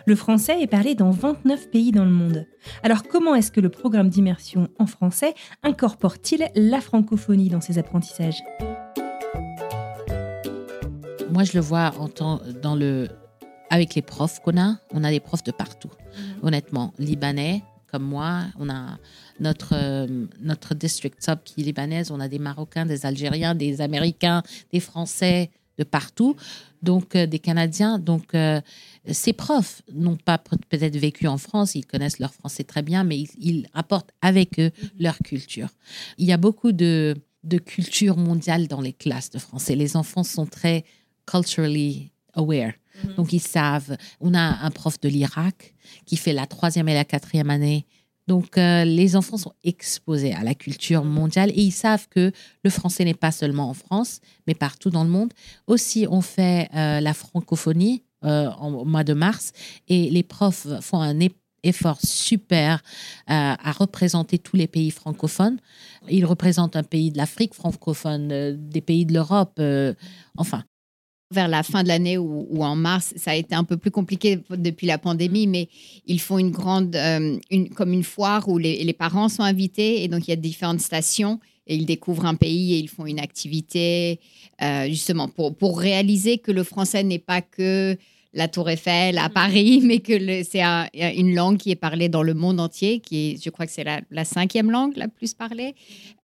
Le 0.05 0.15
français 0.15 0.61
est 0.61 0.67
parlé 0.67 0.95
dans 0.95 1.11
29 1.11 1.71
pays 1.71 1.91
dans 1.91 2.05
le 2.05 2.11
monde. 2.11 2.47
Alors 2.83 3.03
comment 3.05 3.35
est-ce 3.35 3.51
que 3.51 3.61
le 3.61 3.71
programme 3.71 4.09
d'immersion 4.09 4.69
en 4.79 4.87
français 4.87 5.35
incorpore-t-il 5.63 6.49
la 6.55 6.81
francophonie 6.81 7.49
dans 7.49 7.61
ses 7.61 7.79
apprentissages? 7.79 8.43
Moi, 11.31 11.45
je 11.45 11.55
le 11.55 11.61
vois 11.61 11.93
en 11.99 12.09
temps, 12.09 12.41
dans 12.63 12.77
le, 12.77 13.09
avec 13.71 13.95
les 13.95 14.03
profs 14.03 14.41
qu'on 14.41 14.59
a. 14.59 14.77
On 14.93 15.03
a 15.03 15.11
des 15.11 15.21
profs 15.21 15.43
de 15.43 15.51
partout, 15.51 15.91
mhm. 15.91 16.47
honnêtement. 16.47 16.93
Libanais, 16.99 17.63
comme 17.97 18.09
moi, 18.09 18.45
on 18.59 18.69
a 18.69 18.99
notre, 19.41 19.73
euh, 19.73 20.27
notre 20.39 20.75
district 20.75 21.25
sub 21.25 21.39
qui 21.45 21.63
est 21.63 21.65
libanaise, 21.65 22.11
on 22.11 22.21
a 22.21 22.29
des 22.29 22.39
Marocains, 22.39 22.85
des 22.85 23.07
Algériens, 23.07 23.55
des 23.55 23.81
Américains, 23.81 24.43
des 24.71 24.81
Français 24.81 25.51
de 25.79 25.85
partout, 25.85 26.37
donc 26.83 27.17
euh, 27.17 27.27
des 27.27 27.39
Canadiens. 27.39 27.99
Donc, 27.99 28.35
euh, 28.35 28.61
ces 29.11 29.33
profs 29.33 29.81
n'ont 29.91 30.17
pas 30.17 30.37
peut-être 30.37 30.99
vécu 30.99 31.27
en 31.27 31.39
France, 31.39 31.75
ils 31.75 31.87
connaissent 31.87 32.19
leur 32.19 32.35
français 32.35 32.65
très 32.65 32.83
bien, 32.83 33.03
mais 33.03 33.19
ils, 33.19 33.31
ils 33.39 33.69
apportent 33.73 34.11
avec 34.21 34.59
eux 34.59 34.71
mhm. 34.71 34.91
leur 34.99 35.17
culture. 35.19 35.69
Il 36.19 36.27
y 36.27 36.33
a 36.33 36.37
beaucoup 36.37 36.73
de 36.73 37.17
de 37.45 37.59
culture 37.59 38.17
mondiale 38.17 38.67
dans 38.67 38.81
les 38.81 38.93
classes 38.93 39.31
de 39.31 39.39
français. 39.39 39.77
Les 39.77 39.97
enfants 39.97 40.25
sont 40.25 40.47
très 40.47 40.85
culturally 41.27 42.11
aware. 42.35 42.73
Mhm. 43.05 43.15
Donc, 43.15 43.33
ils 43.33 43.41
savent. 43.41 43.97
On 44.21 44.35
a 44.35 44.65
un 44.65 44.71
prof 44.71 45.01
de 45.01 45.09
l'Irak 45.09 45.75
qui 46.05 46.17
fait 46.17 46.33
la 46.33 46.47
troisième 46.47 46.89
et 46.89 46.95
la 46.95 47.05
quatrième 47.05 47.51
année. 47.51 47.87
Donc, 48.27 48.59
euh, 48.59 48.85
les 48.85 49.15
enfants 49.15 49.37
sont 49.37 49.53
exposés 49.63 50.33
à 50.33 50.43
la 50.43 50.55
culture 50.55 51.05
mondiale 51.05 51.51
et 51.51 51.63
ils 51.63 51.73
savent 51.73 52.09
que 52.09 52.33
le 52.65 52.71
français 52.71 53.05
n'est 53.05 53.15
pas 53.15 53.31
seulement 53.31 53.71
en 53.71 53.75
France, 53.75 54.21
mais 54.47 54.55
partout 54.55 54.91
dans 54.91 55.05
le 55.05 55.11
monde. 55.11 55.33
Aussi, 55.67 56.07
on 56.11 56.21
fait 56.21 56.69
euh, 56.75 57.01
la 57.01 57.15
francophonie 57.15 58.03
euh, 58.25 58.51
au 58.61 58.85
mois 58.85 59.05
de 59.05 59.15
mars 59.15 59.53
et 59.87 60.11
les 60.11 60.25
profs 60.25 60.67
font 60.81 61.01
un 61.01 61.17
effort 61.63 61.99
super 62.03 62.83
à 63.27 63.73
représenter 63.73 64.39
tous 64.39 64.57
les 64.57 64.69
pays 64.69 64.93
francophones. 64.93 65.59
Ils 66.09 66.25
représentent 66.25 66.77
un 66.77 66.85
pays 66.85 67.11
de 67.11 67.17
l'Afrique 67.17 67.55
francophone, 67.55 68.57
des 68.57 68.81
pays 68.81 69.05
de 69.05 69.13
l'Europe, 69.13 69.61
enfin 70.37 70.63
vers 71.31 71.49
la 71.49 71.63
fin 71.63 71.83
de 71.83 71.89
l'année 71.89 72.19
ou, 72.19 72.63
en 72.63 72.77
mars, 72.77 73.13
ça 73.17 73.33
a 73.33 73.35
été 73.35 73.55
un 73.55 73.65
peu 73.65 73.77
plus 73.77 73.91
compliqué 73.91 74.39
depuis 74.51 74.87
la 74.87 74.99
pandémie, 74.99 75.47
mais 75.47 75.69
ils 76.07 76.21
font 76.21 76.39
une 76.39 76.53
grande, 76.53 76.95
euh, 76.95 77.37
une, 77.51 77.69
comme 77.71 77.93
une 77.93 78.05
foire 78.05 78.49
où 78.49 78.59
les, 78.59 78.93
parents 78.93 79.29
sont 79.29 79.43
invités 79.43 80.05
et 80.05 80.09
donc 80.09 80.27
il 80.27 80.31
y 80.31 80.33
a 80.33 80.37
différentes 80.37 80.81
stations 80.81 81.41
et 81.67 81.75
ils 81.75 81.85
découvrent 81.85 82.27
un 82.27 82.37
pays 82.37 82.75
et 82.75 82.79
ils 82.79 82.89
font 82.89 83.07
une 83.07 83.19
activité 83.19 84.21
euh, 84.63 84.87
justement 84.87 85.29
pour, 85.29 85.55
pour 85.55 85.79
réaliser 85.81 86.39
que 86.39 86.53
le 86.53 86.63
français 86.63 87.03
n'est 87.03 87.19
pas 87.19 87.43
que 87.43 87.99
la 88.37 88.49
Tour 88.49 88.69
Eiffel 88.69 89.19
à 89.19 89.29
mm. 89.29 89.33
Paris, 89.33 89.81
mais 89.85 89.99
que 89.99 90.45
c'est 90.45 90.63
une 90.63 91.35
langue 91.35 91.57
qui 91.57 91.71
est 91.73 91.77
parlée 91.77 92.09
dans 92.09 92.23
le 92.23 92.35
monde 92.35 92.61
entier, 92.61 93.01
qui 93.01 93.31
est, 93.31 93.45
je 93.45 93.51
crois 93.51 93.67
que 93.67 93.73
c'est 93.73 93.85
la, 93.85 94.25
cinquième 94.25 94.71
langue 94.71 94.97
la 94.97 95.09
plus 95.09 95.35
parlée. 95.35 95.75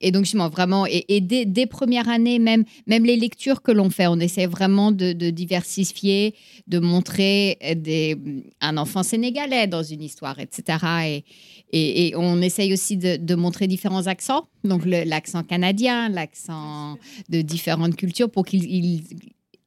Et 0.00 0.12
donc, 0.12 0.24
justement, 0.24 0.48
vraiment, 0.48 0.86
et, 0.86 1.20
dès, 1.20 1.66
premières 1.66 2.08
années, 2.08 2.38
même, 2.38 2.64
même 2.86 3.04
les 3.04 3.16
lectures 3.16 3.62
que 3.62 3.72
l'on 3.72 3.90
fait, 3.90 4.06
on 4.06 4.20
essaie 4.20 4.46
vraiment 4.46 4.92
de, 4.92 5.12
diversifier, 5.12 6.34
de 6.68 6.78
montrer 6.78 7.58
des, 7.76 8.16
un 8.60 8.76
enfant 8.76 9.02
sénégalais 9.02 9.66
dans 9.66 9.82
une 9.82 10.02
histoire, 10.02 10.38
etc. 10.38 11.24
Et, 11.72 12.08
et, 12.08 12.16
on 12.16 12.40
essaye 12.40 12.72
aussi 12.72 12.96
de, 12.96 13.34
montrer 13.34 13.66
différents 13.66 14.06
accents, 14.06 14.48
donc 14.62 14.82
l'accent 14.86 15.42
canadien, 15.42 16.08
l'accent 16.08 16.96
de 17.28 17.42
différentes 17.42 17.96
cultures, 17.96 18.30
pour 18.30 18.46
qu'ils 18.46 19.02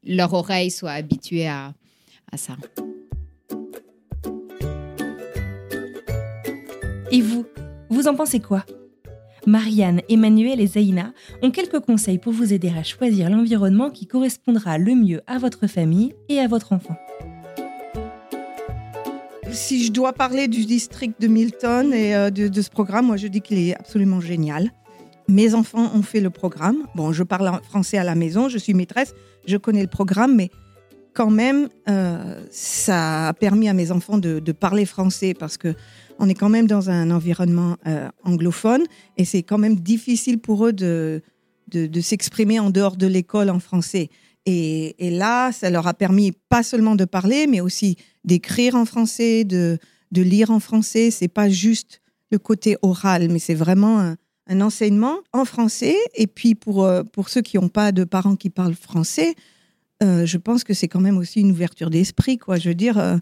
leur 0.04 0.34
oreille 0.34 0.72
soit 0.72 0.92
habituée 0.92 1.48
à, 1.48 1.74
ça. 2.38 2.54
Et 7.12 7.22
vous, 7.22 7.46
vous 7.90 8.08
en 8.08 8.16
pensez 8.16 8.40
quoi? 8.40 8.66
Marianne, 9.48 10.02
Emmanuel 10.08 10.62
et 10.62 10.68
Zaina 10.68 11.14
ont 11.42 11.52
quelques 11.52 11.80
conseils 11.80 12.20
pour 12.20 12.32
vous 12.32 12.54
aider 12.54 12.72
à 12.78 12.84
choisir 12.84 13.30
l'environnement 13.30 13.90
qui 13.90 14.06
correspondra 14.06 14.78
le 14.78 14.96
mieux 14.96 15.22
à 15.28 15.40
votre 15.40 15.68
famille 15.68 16.14
et 16.30 16.40
à 16.40 16.48
votre 16.48 16.74
enfant. 16.74 16.96
Si 19.52 19.84
je 19.84 19.92
dois 19.92 20.14
parler 20.14 20.48
du 20.48 20.66
district 20.66 21.20
de 21.20 21.28
Milton 21.28 21.92
et 21.92 22.16
euh, 22.16 22.30
de, 22.30 22.48
de 22.48 22.62
ce 22.62 22.70
programme, 22.70 23.08
moi 23.08 23.18
je 23.18 23.28
dis 23.28 23.42
qu'il 23.42 23.58
est 23.58 23.76
absolument 23.76 24.22
génial. 24.22 24.72
Mes 25.28 25.54
enfants 25.56 25.92
ont 25.94 26.04
fait 26.04 26.22
le 26.22 26.30
programme. 26.30 26.88
Bon, 26.96 27.12
je 27.12 27.24
parle 27.24 27.60
français 27.64 27.98
à 27.98 28.04
la 28.04 28.16
maison, 28.16 28.48
je 28.48 28.58
suis 28.58 28.74
maîtresse, 28.74 29.14
je 29.46 29.58
connais 29.58 29.82
le 29.82 29.88
programme, 29.88 30.36
mais 30.36 30.52
quand 31.14 31.30
même, 31.30 31.70
euh, 31.90 32.42
ça 32.52 33.30
a 33.30 33.34
permis 33.34 33.68
à 33.68 33.74
mes 33.74 33.92
enfants 33.92 34.18
de, 34.18 34.40
parler 34.52 34.86
français 34.86 35.34
parce 35.34 35.58
que 35.58 35.74
on 36.20 36.30
est 36.30 36.36
quand 36.36 36.50
même 36.50 36.68
dans 36.68 36.90
un 36.90 37.10
environnement 37.10 37.78
euh, 37.88 38.08
anglophone 38.24 38.84
et 39.18 39.26
c'est 39.26 39.44
quand 39.44 39.58
même 39.58 39.76
difficile 39.76 40.40
pour 40.40 40.68
eux 40.68 40.74
de, 40.74 41.22
de, 41.68 42.02
s'exprimer 42.02 42.60
en 42.60 42.70
dehors 42.70 42.96
de 42.96 43.08
l'école 43.08 43.50
en 43.50 43.60
français. 43.60 44.10
Et, 44.46 44.96
là, 45.00 45.52
ça 45.52 45.70
leur 45.70 45.88
a 45.88 45.94
permis 45.94 46.32
pas 46.50 46.64
seulement 46.64 46.96
de 46.96 47.06
parler, 47.06 47.48
mais 47.48 47.62
aussi 47.62 47.96
d'écrire 48.24 48.76
en 48.76 48.86
français, 48.86 49.44
de, 49.44 49.78
de 50.12 50.22
lire 50.22 50.52
en 50.52 50.60
français. 50.60 51.12
C'est 51.12 51.28
pas 51.28 51.50
juste 51.50 52.02
le 52.32 52.40
côté 52.40 52.78
oral, 52.82 53.30
mais 53.30 53.40
c'est 53.40 53.56
vraiment 53.56 54.00
un, 54.00 54.16
un, 54.48 54.62
enseignement 54.62 55.18
en 55.34 55.46
français. 55.46 55.98
Et 56.16 56.28
puis 56.28 56.56
pour, 56.56 56.84
euh, 56.84 57.04
pour 57.04 57.30
ceux 57.30 57.42
qui 57.42 57.58
n'ont 57.58 57.70
pas 57.70 57.92
de 57.92 58.04
parents 58.04 58.36
qui 58.36 58.50
parlent 58.50 58.76
français, 58.76 59.36
euh, 60.02 60.26
je 60.26 60.38
pense 60.38 60.64
que 60.64 60.74
c'est 60.74 60.88
quand 60.88 61.00
même 61.00 61.18
aussi 61.18 61.42
une 61.42 61.52
ouverture 61.52 61.90
d'esprit, 61.90 62.38
quoi. 62.38 62.58
Je 62.58 62.70
veux 62.70 62.76
dire, 62.76 62.98
euh, 62.98 63.18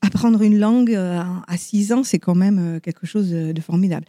apprendre 0.00 0.42
une 0.42 0.58
langue 0.58 0.94
euh, 0.94 1.22
à 1.46 1.56
6 1.56 1.92
ans, 1.92 2.04
c'est 2.04 2.18
quand 2.18 2.34
même 2.34 2.80
quelque 2.80 3.06
chose 3.06 3.30
de 3.30 3.60
formidable. 3.60 4.06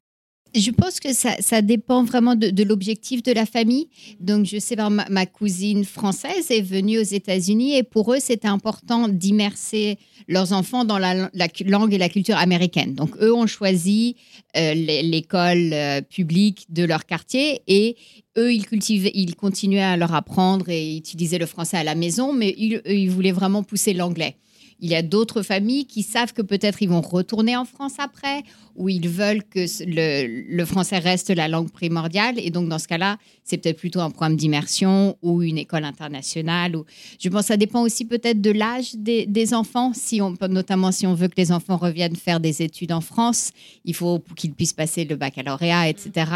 Je 0.56 0.72
pense 0.72 1.00
que 1.00 1.10
ça, 1.14 1.62
dépend 1.62 2.04
vraiment 2.04 2.36
de, 2.36 2.64
l'objectif 2.64 3.24
de 3.24 3.32
la 3.32 3.46
famille. 3.46 3.88
Donc, 4.20 4.46
je 4.46 4.60
sais, 4.60 4.76
ma, 4.76 4.90
ma 4.90 5.26
cousine 5.26 5.84
française 5.84 6.52
est 6.52 6.62
venue 6.62 7.00
aux 7.00 7.04
États-Unis 7.04 7.78
et 7.78 7.84
pour 7.84 8.14
eux, 8.14 8.20
c'était 8.20 8.48
important 8.48 9.08
d'immerser 9.08 9.98
leurs 10.28 10.54
enfants 10.54 10.86
dans 10.86 11.00
la, 11.00 11.30
langue 11.66 11.94
et 11.94 11.98
la 11.98 12.10
culture 12.10 12.38
américaine. 12.38 12.94
Donc, 12.94 13.16
eux 13.22 13.34
ont 13.34 13.48
choisi 13.48 14.16
l'école 14.56 15.74
publique 16.10 16.68
de 16.70 16.84
leur 16.84 17.06
quartier 17.06 17.62
et 17.68 17.96
eux, 18.38 18.54
ils, 18.54 18.66
cultivaient, 18.66 19.12
ils 19.14 19.36
continuaient 19.36 19.82
à 19.82 19.98
leur 19.98 20.14
apprendre 20.14 20.70
et 20.70 20.96
utiliser 20.98 21.38
le 21.38 21.46
français 21.46 21.78
à 21.78 21.84
la 21.84 21.96
maison, 21.96 22.34
mais 22.34 22.54
ils, 22.58 23.10
voulaient 23.10 23.32
vraiment 23.32 23.64
pousser 23.64 23.94
l'anglais. 23.94 24.38
Il 24.84 24.90
y 24.90 24.96
a 24.96 25.02
d'autres 25.02 25.44
familles 25.44 25.86
qui 25.86 26.04
savent 26.04 26.34
que 26.34 26.42
peut-être 26.42 26.82
ils 26.82 26.90
vont 26.90 27.00
retourner 27.00 27.56
en 27.56 27.64
France 27.64 27.94
après, 28.00 28.44
ou 28.76 28.90
ils 28.90 29.08
veulent 29.08 29.42
que 29.42 29.66
le, 29.88 30.66
français 30.66 30.98
reste 30.98 31.30
la 31.30 31.48
langue 31.48 31.72
primordiale. 31.72 32.36
Et 32.38 32.50
donc, 32.50 32.68
dans 32.68 32.80
ce 32.80 32.90
cas-là, 32.90 33.18
c'est 33.46 33.56
peut-être 33.56 33.78
plutôt 33.78 34.02
un 34.02 34.10
programme 34.10 34.36
d'immersion 34.36 35.18
ou 35.22 35.42
une 35.42 35.58
école 35.58 35.86
internationale. 35.86 36.76
Ou... 36.76 36.84
Je 37.18 37.30
pense 37.30 37.44
que 37.44 37.48
ça 37.48 37.58
dépend 37.58 37.82
aussi 37.82 38.04
peut-être 38.04 38.42
de 38.42 38.52
l'âge 38.52 38.96
des, 38.96 39.54
enfants. 39.54 39.94
Si 39.96 40.22
on, 40.22 40.36
notamment 40.50 40.92
si 40.92 41.08
on 41.08 41.14
veut 41.14 41.30
que 41.30 41.38
les 41.38 41.54
enfants 41.54 41.78
reviennent 41.78 42.18
faire 42.18 42.42
des 42.42 42.62
études 42.62 42.92
en 42.92 43.00
France, 43.00 43.52
il 43.86 43.96
faut 43.96 44.22
qu'ils 44.36 44.52
puissent 44.52 44.74
passer 44.74 45.06
le 45.06 45.16
baccalauréat, 45.16 45.88
etc. 45.88 46.30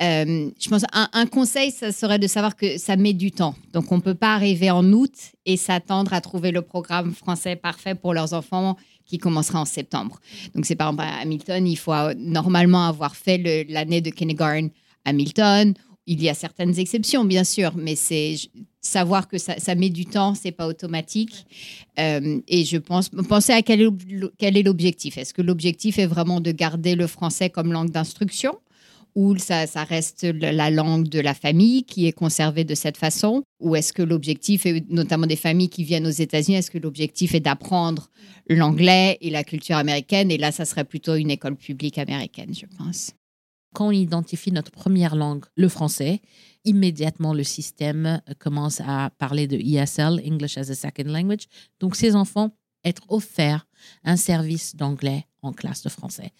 Euh, 0.00 0.50
je 0.58 0.68
pense 0.68 0.82
un, 0.92 1.08
un 1.12 1.26
conseil, 1.26 1.70
ça 1.70 1.92
serait 1.92 2.18
de 2.18 2.26
savoir 2.26 2.56
que 2.56 2.76
ça 2.76 2.96
met 2.96 3.12
du 3.12 3.30
temps. 3.30 3.54
Donc, 3.72 3.92
on 3.92 3.96
ne 3.98 4.02
peut 4.02 4.14
pas 4.14 4.34
arriver 4.34 4.72
en 4.72 4.84
août 4.92 5.12
et 5.48 5.56
s'attendre 5.56 6.12
à 6.12 6.20
trouver 6.20 6.52
le 6.52 6.60
programme 6.60 7.14
français 7.14 7.56
parfait 7.56 7.94
pour 7.94 8.12
leurs 8.12 8.34
enfants 8.34 8.76
qui 9.06 9.16
commencera 9.16 9.58
en 9.58 9.64
septembre. 9.64 10.20
Donc, 10.54 10.66
c'est 10.66 10.76
par 10.76 10.90
exemple 10.90 11.08
à 11.08 11.22
Hamilton, 11.22 11.66
il 11.66 11.76
faut 11.76 11.94
normalement 12.18 12.86
avoir 12.86 13.16
fait 13.16 13.66
l'année 13.66 14.02
de 14.02 14.10
kindergarten 14.10 14.68
à 15.06 15.10
Hamilton. 15.10 15.72
Il 16.06 16.22
y 16.22 16.28
a 16.28 16.34
certaines 16.34 16.78
exceptions, 16.78 17.24
bien 17.24 17.44
sûr, 17.44 17.72
mais 17.76 17.96
c'est 17.96 18.36
savoir 18.82 19.26
que 19.26 19.38
ça, 19.38 19.74
met 19.74 19.88
du 19.88 20.04
temps, 20.04 20.34
c'est 20.34 20.52
pas 20.52 20.66
automatique. 20.66 21.46
Euh, 21.98 22.40
et 22.46 22.66
je 22.66 22.76
pense, 22.76 23.08
penser 23.08 23.52
à 23.52 23.62
quel 23.62 23.80
est 23.80 24.62
l'objectif. 24.62 25.16
Est-ce 25.16 25.32
que 25.32 25.42
l'objectif 25.42 25.98
est 25.98 26.06
vraiment 26.06 26.42
de 26.42 26.52
garder 26.52 26.94
le 26.94 27.06
français 27.06 27.48
comme 27.48 27.72
langue 27.72 27.90
d'instruction? 27.90 28.58
Ou 29.18 29.36
ça, 29.36 29.64
reste 29.82 30.22
la 30.22 30.70
langue 30.70 31.08
de 31.08 31.18
la 31.18 31.34
famille 31.34 31.82
qui 31.82 32.06
est 32.06 32.12
conservée 32.12 32.62
de 32.62 32.76
cette 32.76 32.96
façon? 32.96 33.42
Ou 33.58 33.74
est-ce 33.74 33.92
que 33.92 34.02
l'objectif, 34.02 34.64
est, 34.64 34.88
notamment 34.90 35.26
des 35.26 35.34
familles 35.34 35.70
qui 35.70 35.82
viennent 35.82 36.06
aux 36.06 36.10
États-Unis, 36.10 36.58
est-ce 36.58 36.70
que 36.70 36.78
l'objectif 36.78 37.34
est 37.34 37.40
d'apprendre 37.40 38.10
l'anglais 38.48 39.18
et 39.20 39.30
la 39.30 39.42
culture 39.42 39.74
américaine? 39.74 40.30
Et 40.30 40.38
là, 40.38 40.52
ça 40.52 40.64
serait 40.64 40.84
plutôt 40.84 41.16
une 41.16 41.32
école 41.32 41.56
publique 41.56 41.98
américaine, 41.98 42.54
je 42.54 42.66
pense. 42.76 43.10
Quand 43.74 43.88
on 43.88 43.90
identifie 43.90 44.52
notre 44.52 44.70
première 44.70 45.16
langue, 45.16 45.46
le 45.56 45.68
français, 45.68 46.20
immédiatement 46.64 47.34
le 47.34 47.42
système 47.42 48.22
commence 48.38 48.80
à 48.86 49.10
parler 49.18 49.48
de 49.48 49.56
ESL, 49.56 50.22
English 50.24 50.58
as 50.58 50.70
a 50.70 50.76
Second 50.76 51.10
Language. 51.10 51.48
Donc 51.80 51.96
ces 51.96 52.14
enfants 52.14 52.52
être 52.84 53.02
offert 53.08 53.66
un 54.04 54.16
service 54.16 54.76
d'anglais 54.76 55.26
en 55.42 55.52
classe 55.52 55.82
de 55.82 55.88
français. 55.88 56.32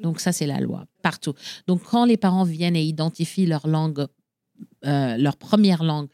Donc 0.00 0.20
ça, 0.20 0.32
c'est 0.32 0.46
la 0.46 0.60
loi 0.60 0.86
partout. 1.02 1.34
Donc 1.66 1.82
quand 1.84 2.04
les 2.04 2.16
parents 2.16 2.44
viennent 2.44 2.76
et 2.76 2.84
identifient 2.84 3.46
leur 3.46 3.66
langue, 3.66 4.06
euh, 4.84 5.16
leur 5.16 5.36
première 5.36 5.84
langue, 5.84 6.08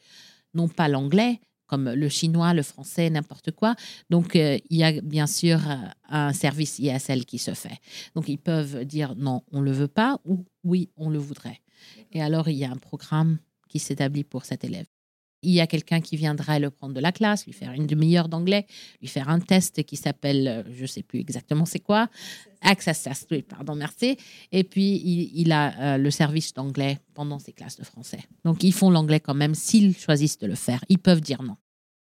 non 0.54 0.68
pas 0.68 0.88
l'anglais, 0.88 1.40
comme 1.72 1.88
le 1.88 2.08
chinois, 2.10 2.52
le 2.52 2.62
français, 2.62 3.08
n'importe 3.08 3.50
quoi. 3.50 3.74
Donc, 4.10 4.36
euh, 4.36 4.58
il 4.68 4.76
y 4.76 4.84
a 4.84 5.00
bien 5.00 5.26
sûr 5.26 5.58
euh, 5.66 5.76
un 6.10 6.34
service 6.34 6.78
ISL 6.78 7.24
qui 7.24 7.38
se 7.38 7.54
fait. 7.54 7.78
Donc, 8.14 8.28
ils 8.28 8.36
peuvent 8.36 8.84
dire 8.84 9.14
non, 9.16 9.42
on 9.52 9.60
ne 9.60 9.64
le 9.64 9.72
veut 9.72 9.88
pas 9.88 10.20
ou 10.26 10.44
oui, 10.64 10.90
on 10.98 11.08
le 11.08 11.18
voudrait. 11.18 11.62
Et 12.12 12.22
alors, 12.22 12.50
il 12.50 12.58
y 12.58 12.66
a 12.66 12.70
un 12.70 12.76
programme 12.76 13.38
qui 13.70 13.78
s'établit 13.78 14.22
pour 14.22 14.44
cet 14.44 14.64
élève 14.64 14.84
il 15.42 15.52
y 15.52 15.60
a 15.60 15.66
quelqu'un 15.66 16.00
qui 16.00 16.16
viendra 16.16 16.58
le 16.58 16.70
prendre 16.70 16.94
de 16.94 17.00
la 17.00 17.12
classe, 17.12 17.46
lui 17.46 17.52
faire 17.52 17.72
une 17.72 17.86
demi-heure 17.86 18.28
d'anglais, 18.28 18.66
lui 19.00 19.08
faire 19.08 19.28
un 19.28 19.40
test 19.40 19.82
qui 19.82 19.96
s'appelle, 19.96 20.48
euh, 20.48 20.62
je 20.72 20.82
ne 20.82 20.86
sais 20.86 21.02
plus 21.02 21.20
exactement 21.20 21.64
c'est 21.64 21.80
quoi, 21.80 22.08
Access 22.64 23.02
Test, 23.02 23.26
oui, 23.32 23.42
pardon, 23.42 23.74
merci. 23.74 24.16
Et 24.52 24.62
puis, 24.62 25.30
il, 25.34 25.50
a 25.50 25.94
euh, 25.94 25.98
le 25.98 26.10
service 26.12 26.54
d'anglais 26.54 27.00
pendant 27.12 27.40
ses 27.40 27.52
classes 27.52 27.76
de 27.76 27.84
français. 27.84 28.20
Donc, 28.44 28.62
ils 28.62 28.72
font 28.72 28.88
l'anglais 28.88 29.18
quand 29.18 29.34
même 29.34 29.56
s'ils 29.56 29.96
choisissent 29.98 30.38
de 30.38 30.46
le 30.46 30.54
faire. 30.54 30.84
Ils 30.88 31.00
peuvent 31.00 31.20
dire 31.20 31.42
non. 31.42 31.56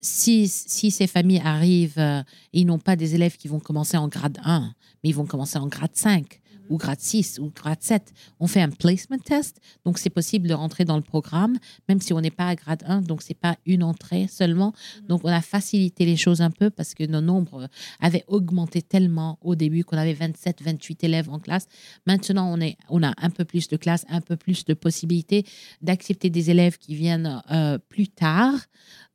Si, 0.01 0.49
si 0.49 0.91
ces 0.91 1.07
familles 1.07 1.43
arrivent, 1.45 1.99
euh, 1.99 2.25
ils 2.53 2.67
n'ont 2.67 2.81
pas 2.81 2.97
des 2.97 3.15
élèves 3.15 3.37
qui 3.37 3.47
vont 3.47 3.61
commencer 3.61 3.97
en 3.97 4.09
grade 4.09 4.39
1, 4.43 4.75
mais 5.03 5.11
ils 5.11 5.15
vont 5.15 5.27
commencer 5.27 5.59
en 5.59 5.69
grade 5.69 5.95
5 5.95 6.42
ou 6.73 6.79
grade 6.79 7.01
6 7.01 7.39
ou 7.39 7.51
grade 7.51 7.83
7, 7.83 8.13
on 8.41 8.47
fait 8.47 8.63
un 8.63 8.71
placement 8.71 9.19
test. 9.19 9.61
Donc, 9.85 9.99
c'est 9.99 10.11
possible 10.11 10.49
de 10.49 10.55
rentrer 10.55 10.85
dans 10.85 10.97
le 10.97 11.03
programme, 11.03 11.59
même 11.89 12.01
si 12.01 12.15
on 12.15 12.21
n'est 12.21 12.31
pas 12.31 12.49
à 12.49 12.55
grade 12.55 12.83
1. 12.87 13.03
Donc, 13.03 13.21
c'est 13.21 13.35
pas 13.35 13.57
une 13.67 13.83
entrée 13.83 14.27
seulement. 14.27 14.73
Donc, 15.07 15.21
on 15.25 15.29
a 15.29 15.43
facilité 15.43 16.07
les 16.07 16.17
choses 16.17 16.41
un 16.41 16.51
peu 16.51 16.71
parce 16.71 16.95
que 16.95 17.05
nos 17.05 17.21
nombres 17.21 17.69
avaient 18.01 18.25
augmenté 18.27 18.81
tellement 18.81 19.39
au 19.43 19.55
début 19.55 19.85
qu'on 19.85 19.99
avait 19.99 20.15
27, 20.15 20.63
28 20.63 21.05
élèves 21.05 21.29
en 21.29 21.39
classe. 21.39 21.67
Maintenant, 22.07 22.51
on, 22.51 22.59
est, 22.61 22.77
on 22.89 23.03
a 23.03 23.13
un 23.19 23.31
peu 23.31 23.45
plus 23.45 23.69
de 23.69 23.77
classes, 23.77 24.07
un 24.09 24.23
peu 24.23 24.37
plus 24.37 24.65
de 24.65 24.73
possibilités 24.73 25.45
d'accepter 25.83 26.31
des 26.31 26.51
élèves 26.51 26.79
qui 26.79 26.95
viennent 26.95 27.43
euh, 27.51 27.77
plus 27.77 28.09
tard 28.09 28.55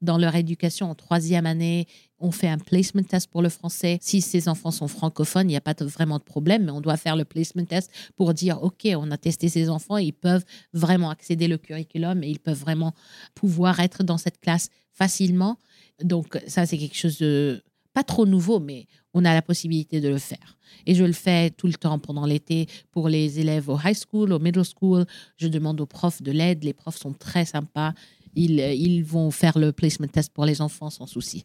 dans 0.01 0.17
leur 0.17 0.35
éducation 0.35 0.89
en 0.91 0.95
troisième 0.95 1.45
année. 1.45 1.87
On 2.19 2.31
fait 2.31 2.47
un 2.47 2.57
placement 2.57 3.03
test 3.03 3.29
pour 3.29 3.41
le 3.41 3.49
français. 3.49 3.99
Si 4.01 4.21
ces 4.21 4.47
enfants 4.47 4.71
sont 4.71 4.87
francophones, 4.87 5.49
il 5.49 5.53
n'y 5.53 5.57
a 5.57 5.61
pas 5.61 5.75
vraiment 5.81 6.17
de 6.17 6.23
problème, 6.23 6.65
mais 6.65 6.71
on 6.71 6.81
doit 6.81 6.97
faire 6.97 7.15
le 7.15 7.25
placement 7.25 7.65
test 7.65 7.91
pour 8.15 8.33
dire, 8.33 8.63
OK, 8.63 8.87
on 8.95 9.11
a 9.11 9.17
testé 9.17 9.49
ces 9.49 9.69
enfants, 9.69 9.97
ils 9.97 10.13
peuvent 10.13 10.43
vraiment 10.73 11.09
accéder 11.09 11.51
au 11.53 11.57
curriculum 11.57 12.23
et 12.23 12.29
ils 12.29 12.39
peuvent 12.39 12.59
vraiment 12.59 12.93
pouvoir 13.35 13.79
être 13.79 14.03
dans 14.03 14.17
cette 14.17 14.39
classe 14.39 14.69
facilement. 14.91 15.57
Donc 16.03 16.39
ça, 16.47 16.65
c'est 16.65 16.77
quelque 16.77 16.97
chose 16.97 17.17
de 17.19 17.63
pas 17.93 18.03
trop 18.03 18.25
nouveau, 18.25 18.59
mais 18.59 18.85
on 19.13 19.25
a 19.25 19.33
la 19.33 19.41
possibilité 19.41 20.01
de 20.01 20.09
le 20.09 20.19
faire. 20.19 20.57
Et 20.85 20.93
je 20.93 21.03
le 21.03 21.13
fais 21.13 21.49
tout 21.49 21.65
le 21.65 21.73
temps 21.73 21.97
pendant 21.97 22.25
l'été 22.25 22.67
pour 22.91 23.09
les 23.09 23.39
élèves 23.39 23.69
au 23.69 23.77
high 23.83 23.97
school, 23.97 24.31
au 24.33 24.39
middle 24.39 24.63
school. 24.63 25.05
Je 25.37 25.47
demande 25.47 25.81
aux 25.81 25.87
profs 25.87 26.21
de 26.21 26.31
l'aide. 26.31 26.63
Les 26.63 26.73
profs 26.73 26.97
sont 26.97 27.13
très 27.13 27.45
sympas 27.45 27.93
ils, 28.37 29.03
vont 29.03 29.31
faire 29.31 29.57
le 29.57 29.71
placement 29.71 30.07
test 30.07 30.31
pour 30.33 30.45
les 30.45 30.61
enfants 30.61 30.89
sans 30.89 31.07
souci. 31.07 31.43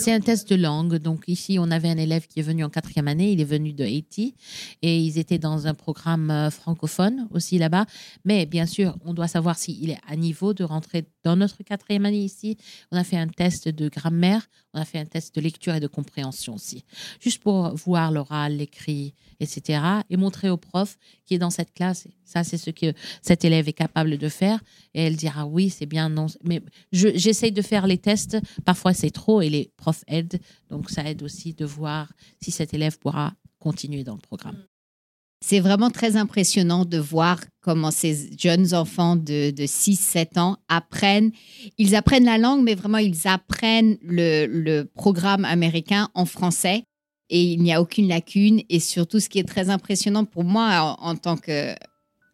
C'est 0.00 0.12
un 0.12 0.20
test 0.20 0.48
de 0.48 0.54
langue. 0.54 0.94
Donc 0.98 1.24
ici, 1.26 1.58
on 1.58 1.72
avait 1.72 1.88
un 1.88 1.96
élève 1.96 2.28
qui 2.28 2.38
est 2.38 2.42
venu 2.44 2.62
en 2.62 2.70
quatrième 2.70 3.08
année. 3.08 3.32
Il 3.32 3.40
est 3.40 3.44
venu 3.44 3.72
de 3.72 3.82
Haïti 3.82 4.36
et 4.80 4.96
ils 4.96 5.18
étaient 5.18 5.40
dans 5.40 5.66
un 5.66 5.74
programme 5.74 6.30
euh, 6.30 6.50
francophone 6.50 7.26
aussi 7.32 7.58
là-bas. 7.58 7.84
Mais 8.24 8.46
bien 8.46 8.64
sûr, 8.64 8.96
on 9.04 9.12
doit 9.12 9.26
savoir 9.26 9.58
s'il 9.58 9.90
est 9.90 9.98
à 10.06 10.14
niveau 10.14 10.54
de 10.54 10.62
rentrer 10.62 11.08
dans 11.24 11.34
notre 11.34 11.64
quatrième 11.64 12.06
année 12.06 12.22
ici. 12.22 12.56
On 12.92 12.96
a 12.96 13.02
fait 13.02 13.16
un 13.16 13.26
test 13.26 13.68
de 13.68 13.88
grammaire, 13.88 14.46
on 14.72 14.80
a 14.80 14.84
fait 14.84 15.00
un 15.00 15.04
test 15.04 15.34
de 15.34 15.40
lecture 15.40 15.74
et 15.74 15.80
de 15.80 15.88
compréhension 15.88 16.54
aussi, 16.54 16.84
juste 17.20 17.42
pour 17.42 17.74
voir 17.74 18.12
l'oral, 18.12 18.56
l'écrit, 18.56 19.14
etc. 19.40 19.82
Et 20.10 20.16
montrer 20.16 20.48
au 20.48 20.56
prof 20.56 20.96
qui 21.26 21.34
est 21.34 21.38
dans 21.38 21.50
cette 21.50 21.74
classe, 21.74 22.06
ça 22.24 22.44
c'est 22.44 22.56
ce 22.56 22.70
que 22.70 22.92
cet 23.20 23.44
élève 23.44 23.68
est 23.68 23.72
capable 23.72 24.16
de 24.16 24.28
faire. 24.28 24.60
Et 24.94 25.02
elle 25.02 25.16
dira 25.16 25.44
oui, 25.44 25.70
c'est 25.70 25.86
bien, 25.86 26.08
non. 26.08 26.26
Mais 26.44 26.62
j'essaye 26.92 27.52
de 27.52 27.62
faire 27.62 27.88
les 27.88 27.98
tests. 27.98 28.38
Parfois 28.64 28.94
c'est 28.94 29.10
trop 29.10 29.42
et 29.42 29.50
les 29.50 29.72
profs 29.76 29.87
aident. 30.06 30.38
Donc 30.70 30.90
ça 30.90 31.04
aide 31.04 31.22
aussi 31.22 31.54
de 31.54 31.64
voir 31.64 32.12
si 32.40 32.50
cet 32.50 32.74
élève 32.74 32.98
pourra 32.98 33.34
continuer 33.58 34.04
dans 34.04 34.14
le 34.14 34.20
programme. 34.20 34.62
C'est 35.40 35.60
vraiment 35.60 35.90
très 35.90 36.16
impressionnant 36.16 36.84
de 36.84 36.98
voir 36.98 37.40
comment 37.60 37.92
ces 37.92 38.36
jeunes 38.36 38.74
enfants 38.74 39.14
de, 39.14 39.52
6-7 39.52 40.38
ans 40.38 40.56
apprennent. 40.68 41.30
Ils 41.78 41.94
apprennent 41.94 42.24
la 42.24 42.38
langue, 42.38 42.64
mais 42.64 42.74
vraiment, 42.74 42.98
ils 42.98 43.28
apprennent 43.28 43.98
le 44.02 44.82
programme 44.82 45.44
américain 45.44 46.08
en 46.14 46.24
français 46.24 46.82
et 47.30 47.42
il 47.52 47.62
n'y 47.62 47.72
a 47.72 47.80
aucune 47.80 48.08
lacune. 48.08 48.62
Et 48.68 48.80
surtout, 48.80 49.20
ce 49.20 49.28
qui 49.28 49.38
est 49.38 49.48
très 49.48 49.70
impressionnant 49.70 50.24
pour 50.24 50.44
moi 50.44 50.96
en, 51.00 51.16
tant 51.16 51.36
que 51.36 51.74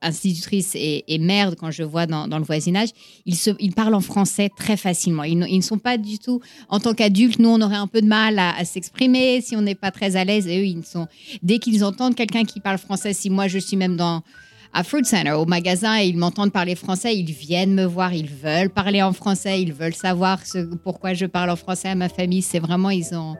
institutrice 0.05 0.73
et, 0.75 1.19
mère, 1.19 1.55
quand 1.59 1.71
je 1.71 1.83
vois 1.83 2.07
dans, 2.07 2.39
le 2.39 2.45
voisinage, 2.45 2.91
ils, 3.27 3.73
parlent 3.75 3.95
en 3.95 4.01
français 4.01 4.51
très 4.57 4.77
facilement. 4.77 5.25
Ils, 5.25 5.39
ne 5.39 5.61
sont 5.61 5.79
pas 5.79 5.99
du 5.99 6.19
tout, 6.19 6.41
en 6.69 6.81
tant 6.81 6.95
qu'adultes, 6.95 7.39
nous, 7.39 7.49
on 7.49 7.61
aurait 7.61 7.77
un 7.77 7.87
peu 7.87 8.01
de 8.01 8.07
mal 8.07 8.39
à, 8.39 8.65
s'exprimer 8.65 9.41
si 9.41 9.57
on 9.57 9.63
n'est 9.63 9.75
pas 9.75 9.91
très 9.91 10.17
à 10.17 10.25
l'aise. 10.25 10.47
Et 10.47 10.59
eux, 10.59 10.67
ils 10.67 10.85
sont, 10.85 11.07
dès 11.43 11.59
qu'ils 11.59 11.85
entendent 11.85 12.15
quelqu'un 12.15 12.45
qui 12.45 12.61
parle 12.61 12.79
français, 12.79 13.13
si 13.13 13.31
moi, 13.31 13.49
je 13.49 13.59
suis 13.59 13.77
même 13.77 13.97
dans 13.97 14.23
à 14.75 14.83
Fruit 14.83 15.05
Center, 15.05 15.31
au 15.31 15.47
magasin, 15.47 16.01
et 16.01 16.07
ils 16.07 16.19
m'entendent 16.19 16.53
parler 16.53 16.75
français, 16.75 17.17
ils 17.17 17.31
viennent 17.31 17.75
me 17.75 17.85
voir, 17.85 18.13
ils 18.13 18.29
veulent 18.29 18.71
parler 18.71 19.03
en 19.03 19.13
français, 19.13 19.63
ils 19.63 19.73
veulent 19.73 19.95
savoir 19.95 20.45
ce, 20.45 20.59
pourquoi 20.59 21.15
je 21.15 21.27
parle 21.27 21.51
en 21.51 21.57
français 21.57 21.89
à 21.89 21.95
ma 21.95 22.09
famille. 22.09 22.43
C'est 22.43 22.59
vraiment, 22.59 22.91
ils 22.91 23.15
ont, 23.15 23.37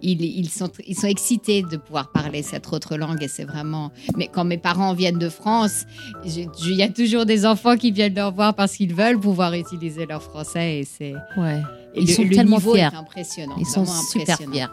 ils, 0.00 0.22
ils, 0.22 0.48
sont, 0.48 0.70
ils 0.86 0.96
sont 0.96 1.06
excités 1.06 1.62
de 1.62 1.76
pouvoir 1.76 2.10
parler 2.10 2.42
cette 2.42 2.72
autre 2.72 2.96
langue 2.96 3.22
et 3.22 3.28
c'est 3.28 3.44
vraiment. 3.44 3.92
Mais 4.16 4.28
quand 4.28 4.44
mes 4.44 4.56
parents 4.56 4.94
viennent 4.94 5.18
de 5.18 5.28
France, 5.28 5.84
il 6.24 6.74
y 6.74 6.82
a 6.82 6.88
toujours 6.88 7.26
des 7.26 7.44
enfants 7.44 7.76
qui 7.76 7.90
viennent 7.90 8.14
leur 8.14 8.32
voir 8.32 8.54
parce 8.54 8.72
qu'ils 8.74 8.94
veulent 8.94 9.20
pouvoir 9.20 9.52
utiliser 9.52 10.06
leur 10.06 10.22
français 10.22 10.78
et 10.78 10.84
c'est. 10.84 11.14
Ouais. 11.36 11.60
Ils 11.94 12.10
sont 12.10 12.26
tellement 12.28 12.60
fiers. 12.60 12.84
impressionnant. 12.94 13.56
Ils 13.58 13.66
sont 13.66 13.84
super 13.84 14.38
fiers 14.38 14.66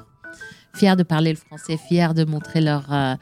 fiers 0.75 0.95
de 0.95 1.03
parler 1.03 1.31
le 1.31 1.37
français, 1.37 1.77
fiers 1.77 2.13
de 2.13 2.25
montrer 2.25 2.61
leur 2.61 2.91
euh, 2.91 3.15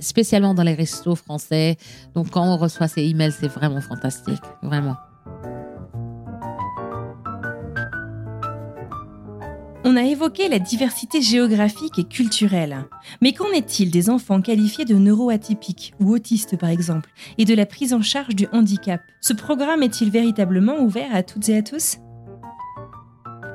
spécialement 0.00 0.54
dans 0.54 0.62
les 0.62 0.74
restos 0.74 1.16
français. 1.16 1.76
Donc 2.14 2.30
quand 2.30 2.44
on 2.44 2.56
reçoit 2.56 2.88
ces 2.88 3.02
emails, 3.02 3.32
c'est 3.32 3.48
vraiment 3.48 3.80
fantastique, 3.80 4.42
vraiment. 4.62 4.96
On 9.88 9.96
a 9.96 10.02
évoqué 10.02 10.48
la 10.48 10.58
diversité 10.58 11.22
géographique 11.22 11.96
et 11.96 12.04
culturelle. 12.04 12.76
Mais 13.22 13.32
qu'en 13.32 13.52
est-il 13.52 13.92
des 13.92 14.10
enfants 14.10 14.42
qualifiés 14.42 14.84
de 14.84 14.96
neuroatypiques 14.96 15.94
ou 16.00 16.12
autistes 16.12 16.58
par 16.58 16.70
exemple, 16.70 17.08
et 17.38 17.44
de 17.44 17.54
la 17.54 17.66
prise 17.66 17.94
en 17.94 18.02
charge 18.02 18.34
du 18.34 18.48
handicap? 18.52 19.00
Ce 19.20 19.32
programme 19.32 19.84
est-il 19.84 20.10
véritablement 20.10 20.80
ouvert 20.80 21.14
à 21.14 21.22
toutes 21.22 21.48
et 21.48 21.56
à 21.56 21.62
tous? 21.62 21.98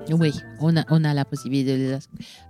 Oui, 0.09 0.31
on 0.61 0.77
a, 0.77 0.85
on 0.89 1.03
a 1.03 1.13
la 1.13 1.25
possibilité 1.25 1.77
de 1.77 1.91
les 1.91 1.99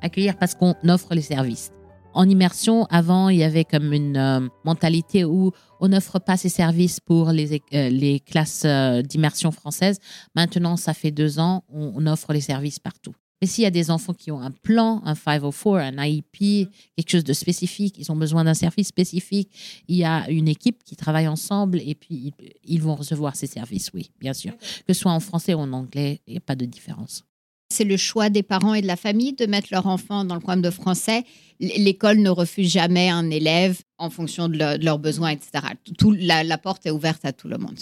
accueillir 0.01 0.37
parce 0.37 0.53
qu'on 0.53 0.75
offre 0.87 1.15
les 1.15 1.23
services. 1.23 1.71
En 2.13 2.27
immersion, 2.27 2.85
avant, 2.89 3.29
il 3.29 3.37
y 3.37 3.43
avait 3.43 3.63
comme 3.63 3.93
une 3.93 4.17
euh, 4.17 4.47
mentalité 4.65 5.23
où 5.23 5.51
on 5.79 5.87
n'offre 5.87 6.19
pas 6.19 6.35
ces 6.35 6.49
services 6.49 6.99
pour 6.99 7.31
les, 7.31 7.61
euh, 7.73 7.89
les 7.89 8.19
classes 8.19 8.63
euh, 8.65 9.01
d'immersion 9.01 9.51
françaises. 9.51 9.97
Maintenant, 10.35 10.75
ça 10.75 10.93
fait 10.93 11.11
deux 11.11 11.39
ans, 11.39 11.63
on, 11.69 12.05
offre 12.07 12.33
les 12.33 12.41
services 12.41 12.79
partout. 12.79 13.13
Mais 13.41 13.47
s'il 13.47 13.63
y 13.63 13.67
a 13.67 13.71
des 13.71 13.89
enfants 13.89 14.13
qui 14.13 14.29
ont 14.29 14.41
un 14.41 14.51
plan, 14.51 15.01
un 15.05 15.15
504, 15.15 15.77
un 15.77 16.05
IEP, 16.05 16.69
quelque 16.95 17.09
chose 17.09 17.23
de 17.23 17.33
spécifique, 17.33 17.95
ils 17.97 18.11
ont 18.11 18.15
besoin 18.15 18.43
d'un 18.43 18.53
service 18.53 18.89
spécifique, 18.89 19.49
il 19.87 19.95
y 19.95 20.03
a 20.03 20.29
une 20.29 20.47
équipe 20.47 20.83
qui 20.83 20.95
travaille 20.95 21.27
ensemble 21.27 21.79
et 21.79 21.95
puis 21.95 22.33
ils 22.63 22.81
vont 22.81 22.95
recevoir 22.95 23.35
ces 23.35 23.47
services, 23.47 23.89
oui, 23.93 24.11
bien 24.19 24.33
sûr. 24.33 24.55
Que 24.85 24.93
ce 24.93 24.99
soit 24.99 25.11
en 25.11 25.19
français 25.19 25.53
ou 25.53 25.59
en 25.59 25.71
anglais, 25.73 26.21
il 26.27 26.33
n'y 26.33 26.37
a 26.37 26.41
pas 26.41 26.55
de 26.55 26.65
différence. 26.65 27.23
C'est 27.71 27.85
le 27.85 27.95
choix 27.95 28.29
des 28.29 28.43
parents 28.43 28.73
et 28.73 28.81
de 28.81 28.87
la 28.87 28.97
famille 28.97 29.31
de 29.31 29.45
mettre 29.45 29.69
leur 29.71 29.87
enfant 29.87 30.25
dans 30.25 30.35
le 30.35 30.41
programme 30.41 30.61
de 30.61 30.69
français. 30.69 31.23
L'école 31.61 32.17
ne 32.17 32.29
refuse 32.29 32.69
jamais 32.69 33.09
un 33.09 33.29
élève 33.29 33.79
en 33.97 34.09
fonction 34.09 34.49
de, 34.49 34.83
leurs 34.83 34.99
besoins, 34.99 35.29
etc. 35.29 35.67
Tout, 35.97 36.11
la, 36.11 36.57
porte 36.57 36.85
est 36.85 36.91
ouverte 36.91 37.23
à 37.23 37.31
tout 37.31 37.47
le 37.47 37.57
monde. 37.57 37.79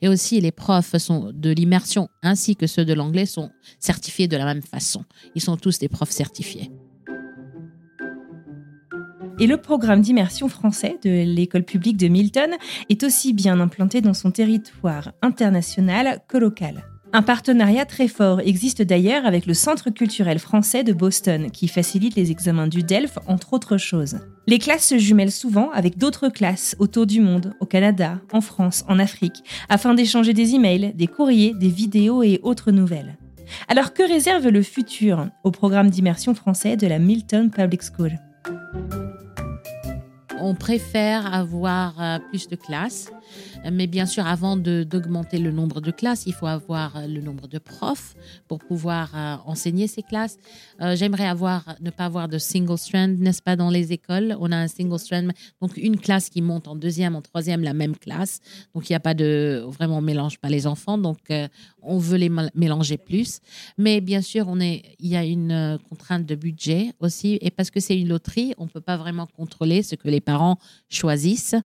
Et 0.00 0.08
aussi, 0.08 0.40
les 0.40 0.50
profs 0.50 0.96
sont 0.96 1.30
de 1.34 1.50
l'immersion 1.50 2.08
ainsi 2.22 2.56
que 2.56 2.66
ceux 2.66 2.86
de 2.86 2.94
l'anglais 2.94 3.26
sont 3.26 3.50
certifiés 3.80 4.28
de 4.28 4.36
la 4.38 4.46
même 4.46 4.62
façon. 4.62 5.04
Ils 5.34 5.42
sont 5.42 5.58
tous 5.58 5.78
des 5.78 5.88
profs 5.88 6.10
certifiés. 6.10 6.70
Et 9.38 9.46
le 9.46 9.58
programme 9.58 10.00
d'immersion 10.00 10.48
français 10.48 10.96
de 11.04 11.10
l'école 11.10 11.64
publique 11.64 11.98
de 11.98 12.08
Milton 12.08 12.52
est 12.88 13.04
aussi 13.04 13.34
bien 13.34 13.60
implanté 13.60 14.00
dans 14.00 14.14
son 14.14 14.30
territoire 14.30 15.12
international 15.20 16.20
que 16.28 16.38
local. 16.38 16.95
Un 17.12 17.22
partenariat 17.22 17.86
très 17.86 18.08
fort 18.08 18.40
existe 18.40 18.82
d'ailleurs 18.82 19.26
avec 19.26 19.46
le 19.46 19.54
Centre 19.54 19.90
culturel 19.90 20.38
français 20.38 20.84
de 20.84 20.92
Boston, 20.92 21.50
qui 21.50 21.68
facilite 21.68 22.16
les 22.16 22.30
examens 22.30 22.66
du 22.66 22.82
DELF, 22.82 23.18
entre 23.26 23.52
autres 23.52 23.78
choses. 23.78 24.18
Les 24.46 24.58
classes 24.58 24.88
se 24.88 24.98
jumellent 24.98 25.32
souvent 25.32 25.70
avec 25.70 25.98
d'autres 25.98 26.28
classes 26.28 26.76
autour 26.78 27.06
du 27.06 27.20
monde, 27.20 27.54
au 27.60 27.66
Canada, 27.66 28.20
en 28.32 28.40
France, 28.40 28.84
en 28.88 28.98
Afrique, 28.98 29.44
afin 29.68 29.94
d'échanger 29.94 30.34
des 30.34 30.54
emails, 30.54 30.92
des 30.94 31.06
courriers, 31.06 31.54
des 31.54 31.68
vidéos 31.68 32.22
et 32.22 32.40
autres 32.42 32.70
nouvelles. 32.70 33.16
Alors 33.68 33.94
que 33.94 34.02
réserve 34.02 34.48
le 34.48 34.62
futur 34.62 35.28
au 35.44 35.50
programme 35.50 35.90
d'immersion 35.90 36.34
français 36.34 36.76
de 36.76 36.86
la 36.86 36.98
Milton 36.98 37.50
Public 37.50 37.82
School? 37.82 38.18
On 40.38 40.54
préfère 40.54 41.32
avoir 41.32 42.00
euh, 42.00 42.18
plus 42.28 42.48
de 42.48 42.56
classes 42.56 43.10
mais 43.70 43.86
bien 43.86 44.06
sûr, 44.06 44.26
avant 44.26 44.56
d'augmenter 44.56 45.38
le 45.38 45.50
nombre 45.50 45.80
de 45.80 45.90
classes, 45.90 46.24
il 46.26 46.32
faut 46.32 46.46
avoir 46.46 46.96
euh, 46.96 47.06
le 47.06 47.20
nombre 47.20 47.48
de 47.48 47.58
profs 47.58 48.14
pour 48.48 48.58
pouvoir 48.58 49.10
euh, 49.14 49.36
enseigner 49.46 49.86
ces 49.86 50.02
classes. 50.02 50.38
Euh, 50.80 50.96
j'aimerais 50.96 51.26
avoir, 51.26 51.76
ne 51.80 51.90
pas 51.90 52.04
avoir 52.04 52.28
de 52.28 52.38
single 52.38 52.78
strand, 52.78 53.08
n'est-ce 53.08 53.42
pas, 53.42 53.56
dans 53.56 53.70
les 53.70 53.92
écoles? 53.92 54.36
On 54.40 54.52
a 54.52 54.56
un 54.56 54.68
single 54.68 54.98
strand, 54.98 55.28
donc 55.60 55.76
une 55.76 55.98
classe 55.98 56.28
qui 56.28 56.42
monte 56.42 56.68
en 56.68 56.76
deuxième, 56.76 57.16
en 57.16 57.22
troisième, 57.22 57.62
la 57.62 57.74
même 57.74 57.96
classe. 57.96 58.40
Donc 58.74 58.88
il 58.88 58.92
n'y 58.92 58.96
a 58.96 59.00
pas 59.00 59.14
de, 59.14 59.64
vraiment, 59.66 59.98
on 59.98 60.02
mélange 60.02 60.38
pas 60.38 60.48
les 60.48 60.66
enfants. 60.66 60.98
Donc 60.98 61.18
on 61.82 61.98
veut 61.98 62.18
les 62.18 62.30
mélanger 62.54 62.98
plus. 62.98 63.40
Mais 63.78 64.00
bien 64.00 64.22
sûr, 64.22 64.46
on 64.48 64.60
est, 64.60 64.82
il 64.98 65.08
y 65.08 65.16
a 65.16 65.24
une 65.24 65.78
contrainte 65.88 66.26
de 66.26 66.34
budget 66.34 66.92
aussi. 67.00 67.38
Et 67.40 67.50
parce 67.50 67.70
que 67.70 67.80
c'est 67.80 67.98
une 67.98 68.08
loterie, 68.08 68.54
on 68.58 68.64
ne 68.64 68.70
peut 68.70 68.80
pas 68.80 68.96
vraiment 68.96 69.26
contrôler 69.26 69.82
ce 69.82 69.94
que 69.94 70.08
les 70.08 70.20
parents 70.20 70.58
choisissent 70.88 71.56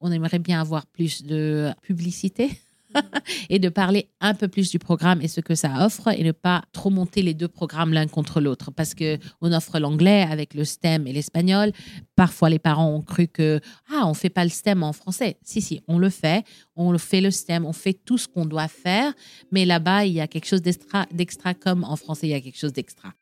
on 0.00 0.12
aimerait 0.12 0.38
bien 0.38 0.60
avoir 0.60 0.86
plus 0.86 1.24
de 1.24 1.70
publicité 1.82 2.50
et 3.50 3.58
de 3.58 3.68
parler 3.68 4.08
un 4.20 4.34
peu 4.34 4.48
plus 4.48 4.70
du 4.70 4.78
programme 4.78 5.20
et 5.22 5.28
ce 5.28 5.40
que 5.40 5.54
ça 5.54 5.86
offre 5.86 6.08
et 6.08 6.22
ne 6.22 6.32
pas 6.32 6.62
trop 6.72 6.90
monter 6.90 7.22
les 7.22 7.34
deux 7.34 7.48
programmes 7.48 7.92
l'un 7.92 8.06
contre 8.06 8.40
l'autre 8.40 8.70
parce 8.70 8.94
que 8.94 9.18
on 9.40 9.52
offre 9.52 9.78
l'anglais 9.78 10.26
avec 10.28 10.54
le 10.54 10.64
STEM 10.64 11.06
et 11.06 11.12
l'espagnol. 11.12 11.72
Parfois, 12.16 12.50
les 12.50 12.58
parents 12.58 12.92
ont 12.92 13.02
cru 13.02 13.28
que 13.28 13.60
ah, 13.92 14.06
on 14.06 14.14
fait 14.14 14.30
pas 14.30 14.44
le 14.44 14.50
STEM 14.50 14.82
en 14.82 14.92
français. 14.92 15.36
Si 15.42 15.60
si, 15.60 15.80
on 15.88 15.98
le 15.98 16.10
fait, 16.10 16.44
on 16.76 16.92
le 16.92 16.98
fait 16.98 17.20
le 17.20 17.30
STEM, 17.30 17.64
on 17.64 17.72
fait 17.72 17.94
tout 17.94 18.18
ce 18.18 18.28
qu'on 18.28 18.46
doit 18.46 18.68
faire, 18.68 19.12
mais 19.52 19.64
là-bas, 19.64 20.04
il 20.06 20.14
y 20.14 20.20
a 20.20 20.26
quelque 20.26 20.46
chose 20.46 20.62
d'extra, 20.62 21.06
d'extra 21.12 21.54
comme 21.54 21.84
en 21.84 21.96
français, 21.96 22.26
il 22.26 22.30
y 22.30 22.34
a 22.34 22.40
quelque 22.40 22.58
chose 22.58 22.72
d'extra. 22.72 23.12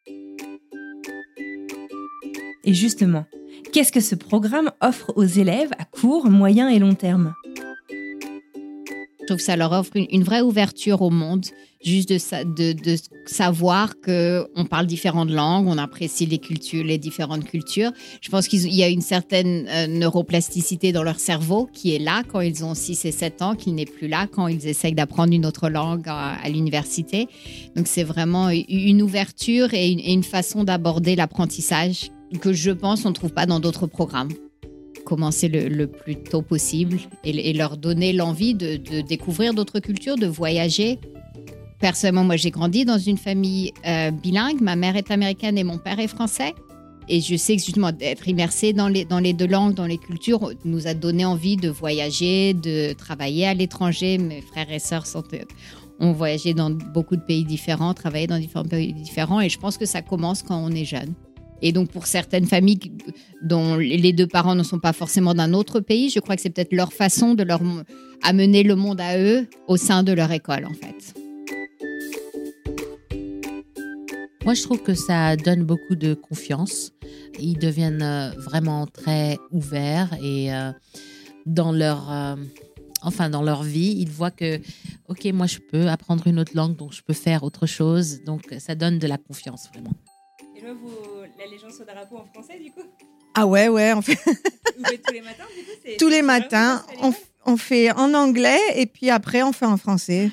Et 2.65 2.75
justement, 2.75 3.25
qu'est-ce 3.73 3.93
que 3.93 4.01
ce 4.01 4.15
programme 4.15 4.71
offre 4.81 5.13
aux 5.17 5.25
élèves 5.25 5.71
à 5.79 5.85
court, 5.85 6.29
moyen 6.29 6.69
et 6.69 6.79
long 6.79 6.95
terme? 6.95 7.35
Je 9.29 9.35
trouve 9.35 9.41
que 9.41 9.45
ça 9.45 9.57
leur 9.57 9.73
offre 9.73 9.93
une, 9.95 10.25
vraie 10.25 10.41
ouverture 10.41 11.03
au 11.03 11.11
monde, 11.11 11.45
juste 11.85 12.09
de, 12.09 12.97
savoir 13.27 13.95
qu'on 14.01 14.65
parle 14.65 14.87
différentes 14.87 15.29
langues, 15.29 15.67
on 15.69 15.77
apprécie 15.77 16.25
les 16.25 16.39
cultures, 16.39 16.83
les 16.83 16.97
différentes 16.97 17.45
cultures. 17.45 17.93
Je 18.23 18.31
pense 18.31 18.49
qu'il 18.49 18.75
y 18.75 18.83
a 18.83 18.89
une 18.89 19.03
certaine 19.03 19.67
euh, 19.69 19.87
neuroplasticité 19.87 20.93
dans 20.93 21.03
leur 21.03 21.21
cerveau 21.21 21.69
qui 21.71 21.95
est 21.95 21.99
là 21.99 22.23
quand 22.27 22.41
ils 22.41 22.65
ont 22.65 22.75
6 22.75 23.05
et 23.05 23.13
7 23.13 23.43
ans, 23.43 23.55
qui 23.55 23.73
n'est 23.73 23.85
plus 23.85 24.09
là 24.09 24.27
quand 24.33 24.49
ils 24.49 24.67
essayent 24.67 24.95
d'apprendre 24.95 25.35
une 25.35 25.45
autre 25.45 25.69
langue 25.69 26.07
à, 26.07 26.49
l'université. 26.49 27.29
Donc 27.77 27.87
c'est 27.87 28.05
vraiment 28.05 28.49
une 28.49 29.03
ouverture 29.03 29.75
et 29.75 29.91
une 29.91 30.25
façon 30.25 30.65
d'aborder 30.65 31.17
l'apprentissage 31.17 32.11
que 32.41 32.53
je 32.53 32.71
pense 32.71 33.05
on 33.05 33.11
ne 33.11 33.15
trouve 33.15 33.33
pas 33.33 33.47
dans 33.47 33.61
d'autres 33.61 33.87
programmes 33.87 34.31
commencer 35.09 35.49
le, 35.49 35.87
plus 35.87 36.17
tôt 36.17 36.43
possible 36.43 36.99
et, 37.25 37.53
leur 37.55 37.79
donner 37.79 38.13
l'envie 38.13 38.55
de, 38.55 38.77
découvrir 39.01 39.55
d'autres 39.55 39.81
cultures, 39.81 40.17
de 40.17 40.27
voyager. 40.27 40.99
Personnellement, 41.81 42.25
moi, 42.25 42.37
j'ai 42.37 42.51
grandi 42.51 42.85
dans 42.85 42.99
une 42.99 43.17
famille 43.17 43.73
euh, 43.87 44.11
bilingue. 44.11 44.61
Ma 44.61 44.77
mère 44.77 44.97
est 44.97 45.11
américaine 45.11 45.57
et 45.57 45.65
mon 45.65 45.79
père 45.79 45.99
est 45.99 46.09
français. 46.09 46.55
Et 47.09 47.23
je 47.23 47.37
sais 47.37 47.57
que 47.57 47.63
justement 47.63 47.91
d'être 47.91 48.29
immersé 48.29 48.75
dans 48.75 48.89
les, 48.89 49.07
dans 49.07 49.19
les 49.19 49.33
deux 49.33 49.47
langues, 49.47 49.73
dans 49.73 49.87
les 49.87 49.97
cultures, 49.97 50.53
nous 50.67 50.87
a 50.87 50.93
donné 50.93 51.25
envie 51.25 51.57
de 51.57 51.71
voyager, 51.71 52.53
de 52.53 52.93
travailler 52.93 53.47
à 53.47 53.55
l'étranger. 53.55 54.19
Mes 54.19 54.43
frères 54.43 54.71
et 54.71 54.79
sœurs 54.79 55.07
sont, 55.07 55.25
ont 56.01 56.13
voyagé 56.13 56.53
dans 56.53 56.69
beaucoup 56.69 57.17
de 57.17 57.23
pays 57.23 57.45
différents, 57.45 57.95
travaillé 57.95 58.27
dans 58.27 58.39
différents 58.39 58.65
pays 58.65 58.93
différents. 58.93 59.41
Et 59.41 59.49
je 59.49 59.59
pense 59.59 59.79
que 59.79 59.87
ça 59.87 60.03
commence 60.03 60.43
quand 60.43 60.63
on 60.63 60.71
est 60.71 60.85
jeune. 60.85 61.15
Et 61.63 61.73
donc, 61.73 61.91
pour 61.91 62.07
certaines 62.07 62.47
familles 62.47 62.79
dont 63.43 63.77
les 63.77 64.13
deux 64.13 64.27
parents 64.27 64.55
ne 64.55 64.63
sont 64.63 64.79
pas 64.79 64.93
forcément 64.93 65.35
d'un 65.35 65.53
autre 65.55 65.81
pays, 65.81 66.11
je 66.11 66.21
crois 66.21 66.37
que 66.37 66.43
c'est 66.43 66.51
peut-être 66.51 66.73
leur 66.73 66.93
façon 66.93 67.35
de 67.35 67.43
leur 67.43 67.61
amener 68.23 68.63
le 68.63 68.77
monde 68.77 69.01
à 69.01 69.19
eux 69.19 69.49
au 69.67 69.77
sein 69.77 70.03
de 70.03 70.13
leur 70.13 70.31
école, 70.31 70.67
en 70.67 70.75
fait. 70.75 71.15
Moi, 74.45 74.55
je 74.55 74.63
trouve 74.63 74.83
que 74.83 74.95
ça 74.95 75.37
donne 75.37 75.65
beaucoup 75.65 75.95
de 75.95 76.15
confiance. 76.15 76.93
Ils 77.39 77.59
deviennent 77.59 78.03
euh, 78.03 78.31
vraiment 78.39 78.87
très 78.87 79.37
ouverts 79.51 80.17
et 80.23 80.55
euh, 80.55 80.73
dans 81.45 81.71
leur, 81.71 82.11
euh, 82.11 82.37
enfin, 83.03 83.29
dans 83.29 83.43
leur 83.43 83.63
vie, 83.63 83.97
ils 83.99 84.09
voient 84.09 84.31
que, 84.31 84.59
OK, 85.09 85.27
moi, 85.35 85.47
je 85.47 85.59
peux 85.59 85.89
apprendre 85.89 86.27
une 86.27 86.39
autre 86.39 86.53
langue, 86.55 86.77
donc 86.77 86.95
je 86.95 87.03
peux 87.03 87.13
faire 87.13 87.43
autre 87.43 87.67
chose. 87.67 88.23
Donc, 88.25 88.55
ça 88.59 88.75
donne 88.75 88.99
de 88.99 89.07
la 89.07 89.19
confiance, 89.19 89.69
vraiment. 89.71 89.93
Et 90.59 90.61
là, 90.63 90.73
vous, 90.73 90.91
la 91.39 91.47
légende 91.47 91.73
sur 91.73 91.87
drapeau 91.87 92.17
en 92.17 92.25
français, 92.27 92.59
du 92.59 92.73
coup 92.73 92.83
Ah 93.35 93.47
ouais, 93.47 93.69
ouais, 93.69 93.93
on 93.93 94.03
fait. 94.03 94.19
Vous 94.77 94.85
faites 94.85 95.03
tous 95.05 95.13
les 95.13 95.21
matins, 95.21 95.45
du 95.57 95.65
coup 95.65 95.97
Tous 96.01 96.09
les 96.09 96.23
matins, 96.23 96.85
on, 97.01 97.15
on, 97.47 97.57
fait 97.57 97.93
en 97.93 98.13
anglais 98.13 98.59
et 98.75 98.87
puis 98.87 99.09
après, 99.09 99.45
on 99.45 99.53
fait 99.53 99.67
en 99.67 99.77
français. 99.77 100.31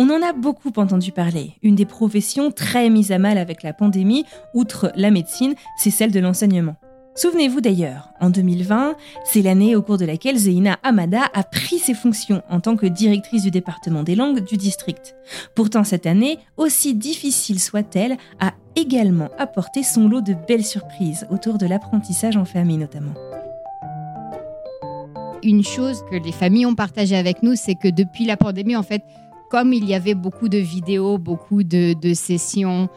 On 0.00 0.10
en 0.10 0.22
a 0.22 0.32
beaucoup 0.32 0.70
entendu 0.76 1.10
parler. 1.10 1.54
Une 1.60 1.74
des 1.74 1.84
professions 1.84 2.52
très 2.52 2.88
mises 2.88 3.10
à 3.10 3.18
mal 3.18 3.36
avec 3.36 3.64
la 3.64 3.72
pandémie, 3.72 4.24
outre 4.54 4.92
la 4.94 5.10
médecine, 5.10 5.56
c'est 5.76 5.90
celle 5.90 6.12
de 6.12 6.20
l'enseignement. 6.20 6.76
Souvenez-vous 7.16 7.60
d'ailleurs, 7.60 8.10
en 8.20 8.30
2020, 8.30 8.94
c'est 9.24 9.42
l'année 9.42 9.74
au 9.74 9.82
cours 9.82 9.98
de 9.98 10.04
laquelle 10.04 10.36
Zeina 10.36 10.78
Amada 10.84 11.22
a 11.34 11.42
pris 11.42 11.80
ses 11.80 11.94
fonctions 11.94 12.44
en 12.48 12.60
tant 12.60 12.76
que 12.76 12.86
directrice 12.86 13.42
du 13.42 13.50
département 13.50 14.04
des 14.04 14.14
langues 14.14 14.44
du 14.44 14.56
district. 14.56 15.16
Pourtant, 15.56 15.82
cette 15.82 16.06
année, 16.06 16.38
aussi 16.56 16.94
difficile 16.94 17.58
soit-elle, 17.58 18.18
a 18.38 18.52
également 18.76 19.30
apporté 19.36 19.82
son 19.82 20.08
lot 20.08 20.20
de 20.20 20.34
belles 20.46 20.64
surprises 20.64 21.26
autour 21.28 21.58
de 21.58 21.66
l'apprentissage 21.66 22.36
en 22.36 22.44
famille 22.44 22.78
notamment. 22.78 23.14
Une 25.42 25.64
chose 25.64 26.04
que 26.08 26.16
les 26.16 26.32
familles 26.32 26.66
ont 26.66 26.76
partagée 26.76 27.16
avec 27.16 27.42
nous, 27.42 27.56
c'est 27.56 27.74
que 27.74 27.88
depuis 27.88 28.26
la 28.26 28.36
pandémie, 28.36 28.76
en 28.76 28.82
fait, 28.84 29.02
comme 29.50 29.72
il 29.72 29.84
y 29.84 29.94
avait 29.94 30.14
beaucoup 30.14 30.48
de 30.48 30.58
vidéos, 30.58 31.18
beaucoup 31.18 31.62
de, 31.62 31.94
sessions 32.14 32.88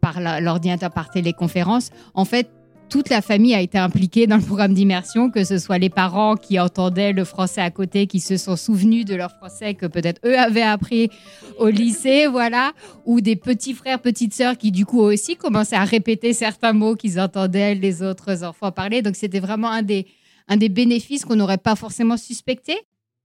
par 0.00 0.20
l'ordinateur, 0.40 0.90
par 0.90 1.10
téléconférence, 1.10 1.90
en 2.14 2.24
fait, 2.24 2.50
toute 2.88 3.10
la 3.10 3.20
famille 3.20 3.54
a 3.54 3.60
été 3.60 3.76
impliquée 3.76 4.26
dans 4.26 4.36
le 4.36 4.42
programme 4.42 4.72
d'immersion, 4.72 5.30
que 5.30 5.44
ce 5.44 5.58
soit 5.58 5.76
les 5.76 5.90
parents 5.90 6.36
qui 6.36 6.58
entendaient 6.58 7.12
le 7.12 7.24
français 7.24 7.60
à 7.60 7.70
côté, 7.70 8.06
qui 8.06 8.18
se 8.18 8.38
sont 8.38 8.56
souvenus 8.56 9.04
de 9.04 9.14
leur 9.14 9.30
français 9.30 9.74
que 9.74 9.84
peut-être 9.84 10.20
eux 10.24 10.38
avaient 10.38 10.62
appris 10.62 11.10
au 11.58 11.68
lycée, 11.68 12.26
voilà, 12.30 12.72
ou 13.04 13.20
des 13.20 13.36
petits 13.36 13.74
frères, 13.74 14.00
petites 14.00 14.32
sœurs 14.32 14.56
qui 14.56 14.70
du 14.70 14.86
coup 14.86 15.00
aussi 15.00 15.36
commençaient 15.36 15.76
à 15.76 15.84
répéter 15.84 16.32
certains 16.32 16.72
mots 16.72 16.94
qu'ils 16.94 17.20
entendaient 17.20 17.74
les 17.74 18.02
autres 18.02 18.42
enfants 18.42 18.72
parler. 18.72 19.02
Donc 19.02 19.16
c'était 19.16 19.40
vraiment 19.40 19.68
un 19.68 19.82
des, 19.82 20.06
un 20.48 20.56
des 20.56 20.70
bénéfices 20.70 21.26
qu'on 21.26 21.36
n'aurait 21.36 21.58
pas 21.58 21.76
forcément 21.76 22.16
suspecté 22.16 22.74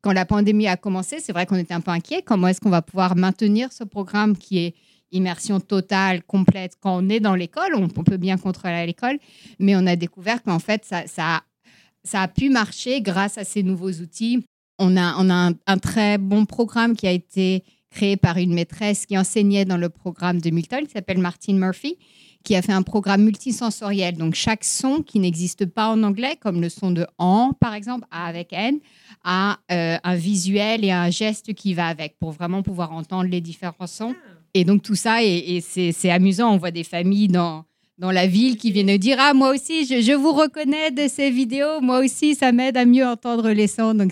quand 0.04 0.12
la 0.12 0.26
pandémie 0.26 0.68
a 0.68 0.76
commencé, 0.76 1.20
c'est 1.20 1.32
vrai 1.32 1.46
qu'on 1.46 1.56
était 1.56 1.74
un 1.74 1.80
peu 1.80 1.92
inquiet. 1.92 2.22
Comment 2.22 2.50
est-ce 2.50 2.60
qu'on 2.60 2.70
va 2.70 2.82
pouvoir 2.82 3.16
maintenir 3.16 3.72
ce 3.72 3.86
programme 3.86 4.38
qui 4.38 4.60
est 4.60 4.76
immersion 5.14 5.62
totale, 5.62 6.24
complète, 6.24 6.74
quand 6.82 6.98
on 6.98 7.08
est 7.08 7.22
dans 7.22 7.36
l'école? 7.36 7.74
On, 7.76 7.88
peut 7.88 8.18
bien 8.18 8.38
contrôler 8.38 8.86
l'école, 8.86 9.18
mais 9.60 9.78
on 9.78 9.88
a 9.88 9.96
découvert 9.96 10.44
qu'en 10.44 10.60
fait, 10.60 10.84
ça, 10.84 11.04
ça, 11.08 12.22
a 12.22 12.28
pu 12.28 12.50
marcher 12.50 13.02
grâce 13.02 13.38
à 13.38 13.46
ces 13.46 13.64
nouveaux 13.64 13.92
outils. 13.92 14.44
On 14.78 14.98
a, 14.98 15.16
on 15.20 15.30
a 15.30 15.52
un, 15.68 15.78
très 15.78 16.18
bon 16.18 16.46
programme 16.46 16.98
qui 16.98 17.08
a 17.08 17.12
été 17.12 17.64
créé 17.94 18.18
par 18.18 18.38
une 18.38 18.54
maîtresse 18.54 19.06
qui 19.06 19.18
enseignait 19.18 19.66
dans 19.66 19.78
le 19.78 19.90
programme 19.90 20.42
de 20.42 20.50
Milton, 20.50 20.86
qui 20.86 20.92
s'appelle 20.92 21.20
Martine 21.20 21.58
Murphy, 21.58 21.98
qui 22.44 22.56
a 22.56 22.62
fait 22.62 22.74
un 22.74 22.82
programme 22.82 23.24
multisensoriel. 23.24 24.18
Donc, 24.18 24.36
chaque 24.36 24.64
son 24.64 25.02
qui 25.02 25.20
n'existe 25.20 25.66
pas 25.66 25.88
en 25.88 26.04
anglais, 26.04 26.36
comme 26.40 26.62
le 26.62 26.70
son 26.70 26.92
de 26.92 27.08
en, 27.18 27.54
par 27.54 27.74
exemple, 27.74 28.06
A 28.12 28.26
avec 28.26 28.52
N, 28.52 28.80
a 29.24 29.60
euh, 29.72 29.98
un 30.04 30.16
visuel 30.16 30.84
et 30.84 30.92
un 30.92 31.10
geste 31.10 31.54
qui 31.54 31.74
va 31.74 31.88
avec 31.88 32.18
pour 32.20 32.32
vraiment 32.32 32.62
pouvoir 32.62 32.92
entendre 32.92 33.30
les 33.30 33.40
différents 33.40 33.88
sons. 33.88 34.14
Ah. 34.14 34.30
Et 34.54 34.66
donc, 34.66 34.84
tout 34.84 34.96
ça, 34.96 35.24
et, 35.24 35.62
c'est 35.62 36.12
amusant. 36.12 36.54
On 36.54 36.58
voit 36.58 36.72
des 36.72 36.84
familles 36.84 37.30
dans, 37.30 37.66
dans 37.98 38.12
la 38.12 38.28
ville 38.28 38.58
qui 38.58 38.72
viennent 38.72 38.98
dire 38.98 39.18
Ah, 39.20 39.34
moi 39.34 39.54
aussi, 39.54 39.86
je, 39.86 40.14
vous 40.14 40.34
reconnais 40.34 40.92
de 40.92 41.08
ces 41.08 41.32
vidéos. 41.32 41.80
Moi 41.82 42.00
aussi, 42.04 42.36
ça 42.36 42.52
m'aide 42.52 42.78
à 42.78 42.86
mieux 42.86 43.06
entendre 43.06 43.50
les 43.52 43.68
sons. 43.68 43.94
Donc, 43.94 44.12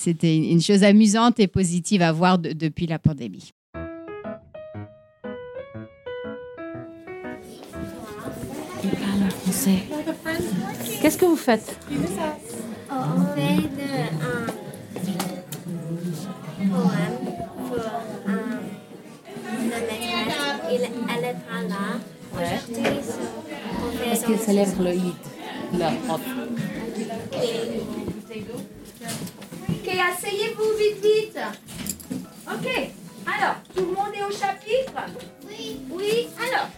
c'était 0.00 0.34
une 0.34 0.62
chose 0.62 0.82
amusante 0.82 1.38
et 1.40 1.46
positive 1.46 2.00
à 2.00 2.10
voir 2.10 2.38
depuis 2.38 2.86
la 2.86 2.98
pandémie. 2.98 3.52
Qu'est-ce 11.02 11.18
que 11.18 11.26
vous 11.26 11.36
faites? 11.36 11.78
On 11.90 13.24
fait 13.34 13.58
un 16.60 16.68
poème 16.68 17.18
pour 17.68 17.76
le 17.76 19.68
maîtresse. 19.68 20.40
Elle 20.70 20.80
est 20.80 21.34
là. 21.68 22.00
Aujourd'hui, 22.32 22.84
Est-ce 24.10 24.26
qu'elle 24.26 24.38
célèbre 24.38 24.82
le 24.82 24.92
Eid, 24.92 25.14
leur 25.78 25.94
prof 26.06 26.22
Ok, 29.90 29.98
asseyez-vous 29.98 30.76
vite, 30.78 31.02
vite. 31.02 31.38
Ok, 32.46 32.90
alors, 33.26 33.56
tout 33.74 33.86
le 33.86 33.92
monde 33.92 34.14
est 34.14 34.22
au 34.22 34.30
chapitre? 34.30 34.92
Oui. 35.48 35.80
Oui, 35.90 36.28
alors. 36.38 36.68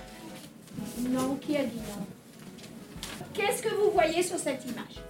Non, 0.98 1.36
qui 1.36 1.56
a 1.56 1.64
dit 1.64 1.76
non? 1.76 2.06
Qu'est-ce 3.34 3.62
que 3.62 3.74
vous 3.74 3.90
voyez 3.92 4.22
sur 4.22 4.38
cette 4.38 4.64
image? 4.64 5.02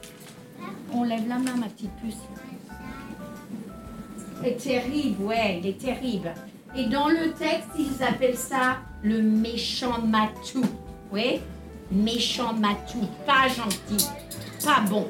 On 0.92 1.05
lève 1.05 1.28
la 1.28 1.38
main, 1.38 1.55
ma 1.57 1.68
petite 1.68 1.94
puce. 2.03 2.16
C'est 4.42 4.57
terrible, 4.57 5.22
ouais, 5.22 5.61
il 5.61 5.68
est 5.68 5.80
terrible. 5.80 6.34
Et 6.76 6.86
dans 6.86 7.09
le 7.09 7.32
texte, 7.32 7.68
ils 7.78 8.03
appellent 8.03 8.36
ça 8.36 8.78
le 9.03 9.22
méchant 9.22 10.00
matou. 10.00 10.64
Oui 11.12 11.40
Méchant 11.92 12.55
matou, 12.55 13.07
pas 13.26 13.46
gentil, 13.48 14.07
pas 14.64 14.80
bon. 14.80 15.07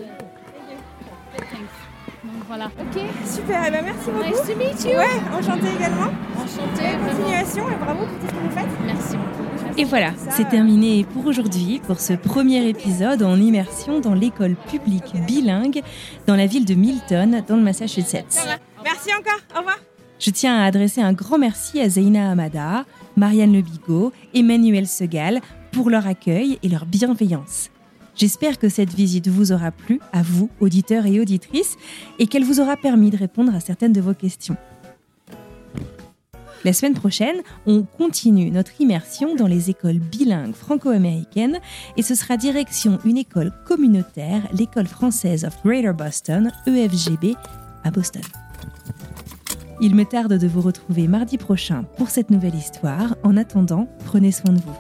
Donc 2.43 2.49
voilà. 2.49 2.73
Ok, 2.81 3.01
super, 3.25 3.67
et 3.67 3.71
ben 3.71 3.85
merci 3.85 4.11
beaucoup. 4.11 4.25
Nice 4.25 4.43
to 4.43 4.57
meet 4.59 4.93
you. 4.93 4.99
Ouais, 4.99 5.07
enchanté 5.33 5.67
également. 5.77 6.11
Enchanté. 6.37 6.83
Et 6.83 7.09
continuation 7.09 7.71
et 7.71 7.77
bravo 7.77 8.05
pour 8.05 8.19
tout 8.19 8.27
ce 8.27 8.33
que 8.33 8.39
vous 8.39 8.51
faites. 8.51 8.69
Merci 8.85 9.17
beaucoup. 9.17 9.79
Et 9.79 9.85
voilà, 9.85 10.11
c'est 10.31 10.49
terminé 10.49 11.05
pour 11.05 11.25
aujourd'hui 11.27 11.81
pour 11.87 12.01
ce 12.01 12.15
premier 12.15 12.69
épisode 12.69 13.23
en 13.23 13.37
immersion 13.37 14.01
dans 14.01 14.15
l'école 14.15 14.57
publique 14.57 15.15
bilingue 15.25 15.83
dans 16.27 16.35
la 16.35 16.47
ville 16.47 16.65
de 16.65 16.75
Milton, 16.75 17.45
dans 17.47 17.57
le 17.57 17.63
Massachusetts. 17.63 18.45
Merci 18.83 19.11
encore, 19.15 19.41
au 19.55 19.59
revoir. 19.59 19.79
Je 20.19 20.31
tiens 20.31 20.59
à 20.59 20.65
adresser 20.65 21.01
un 21.01 21.13
grand 21.13 21.39
merci 21.39 21.81
à 21.81 21.89
Zeina 21.89 22.29
Hamada, 22.29 22.85
Marianne 23.17 23.53
Lebigot, 23.53 24.13
Emmanuel 24.35 24.89
Segal 24.89 25.41
pour 25.71 25.91
leur 25.91 26.09
accueil 26.09 26.59
et 26.65 26.69
leur 26.69 26.87
bienveillance. 26.87 27.71
J'espère 28.15 28.59
que 28.59 28.69
cette 28.69 28.93
visite 28.93 29.29
vous 29.29 29.53
aura 29.53 29.71
plu, 29.71 30.01
à 30.13 30.23
vous, 30.23 30.51
auditeurs 30.61 31.07
et 31.07 31.21
auditrices, 31.21 31.77
et 32.19 32.27
qu'elle 32.27 32.45
vous 32.45 32.61
aura 32.61 32.77
permis 32.77 33.11
de 33.11 33.17
répondre 33.17 33.55
à 33.55 33.61
certaines 33.61 33.93
de 33.93 34.01
vos 34.01 34.15
questions. 34.15 34.57
La 36.65 36.73
semaine 36.73 36.95
prochaine, 36.95 37.43
on 37.67 37.83
continue 37.83 38.51
notre 38.51 38.81
immersion 38.81 39.35
dans 39.35 39.49
les 39.49 39.69
écoles 39.69 39.99
bilingues 39.99 40.55
franco-américaines 40.55 41.59
et 41.97 42.03
ce 42.03 42.15
sera 42.15 42.37
direction 42.37 43.01
une 43.05 43.19
école 43.19 43.53
communautaire, 43.67 44.43
l'école 44.53 44.87
française 44.87 45.45
of 45.45 45.61
Greater 45.65 45.93
Boston, 45.93 46.53
EFGB, 46.67 47.35
à 47.83 47.91
Boston. 47.91 48.23
Il 49.81 49.97
me 49.97 50.05
tarde 50.05 50.35
de 50.35 50.47
vous 50.47 50.61
retrouver 50.61 51.09
mardi 51.09 51.37
prochain 51.37 51.83
pour 51.97 52.11
cette 52.11 52.31
nouvelle 52.31 52.55
histoire. 52.55 53.17
En 53.25 53.37
attendant, 53.37 53.89
prenez 54.05 54.31
soin 54.31 54.53
de 54.53 54.61
vous. 54.61 54.77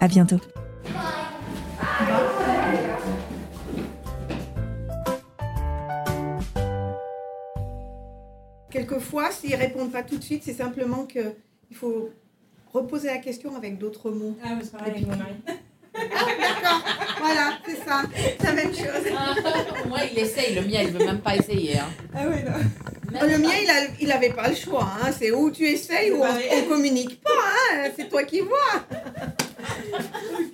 À 0.00 0.06
bientôt. 0.06 0.38
Quelquefois, 8.86 9.30
s'ils 9.30 9.54
répondent 9.54 9.90
pas 9.92 10.02
tout 10.02 10.18
de 10.18 10.22
suite, 10.22 10.42
c'est 10.44 10.52
simplement 10.52 11.06
que 11.06 11.20
il 11.70 11.76
faut 11.76 12.10
reposer 12.72 13.08
la 13.08 13.16
question 13.18 13.56
avec 13.56 13.78
d'autres 13.78 14.10
mots. 14.10 14.36
Ah, 14.44 14.50
mais 14.58 14.64
c'est 14.64 14.72
pareil 14.72 14.92
avec 14.92 15.06
mon 15.06 15.16
mari. 15.16 15.32
Ah, 15.46 16.00
d'accord, 16.38 16.82
voilà, 17.20 17.58
c'est 17.64 17.76
ça, 17.88 18.02
c'est 18.14 18.42
la 18.44 18.52
même 18.52 18.74
chose. 18.74 19.12
Moi, 19.88 19.98
il 20.12 20.18
essaye, 20.18 20.54
le 20.54 20.62
mien, 20.62 20.80
il 20.82 20.90
veut 20.90 21.04
même 21.04 21.20
pas 21.20 21.36
essayer. 21.36 21.78
hein. 21.78 21.88
Ah 22.14 22.24
oui, 22.28 22.36
non. 22.44 23.20
Le 23.26 23.38
mien, 23.38 23.52
il, 23.62 23.70
a, 23.70 23.74
il 24.00 24.12
avait 24.12 24.32
pas 24.32 24.48
le 24.48 24.56
choix. 24.56 24.86
Hein. 25.00 25.10
C'est 25.16 25.30
où 25.30 25.50
tu 25.50 25.64
essayes 25.64 26.10
ou 26.10 26.22
on, 26.22 26.26
on 26.26 26.62
communique 26.68 27.22
pas. 27.22 27.30
Hein. 27.30 27.90
C'est 27.96 28.08
toi 28.10 28.24
qui 28.24 28.40
vois. 28.40 28.84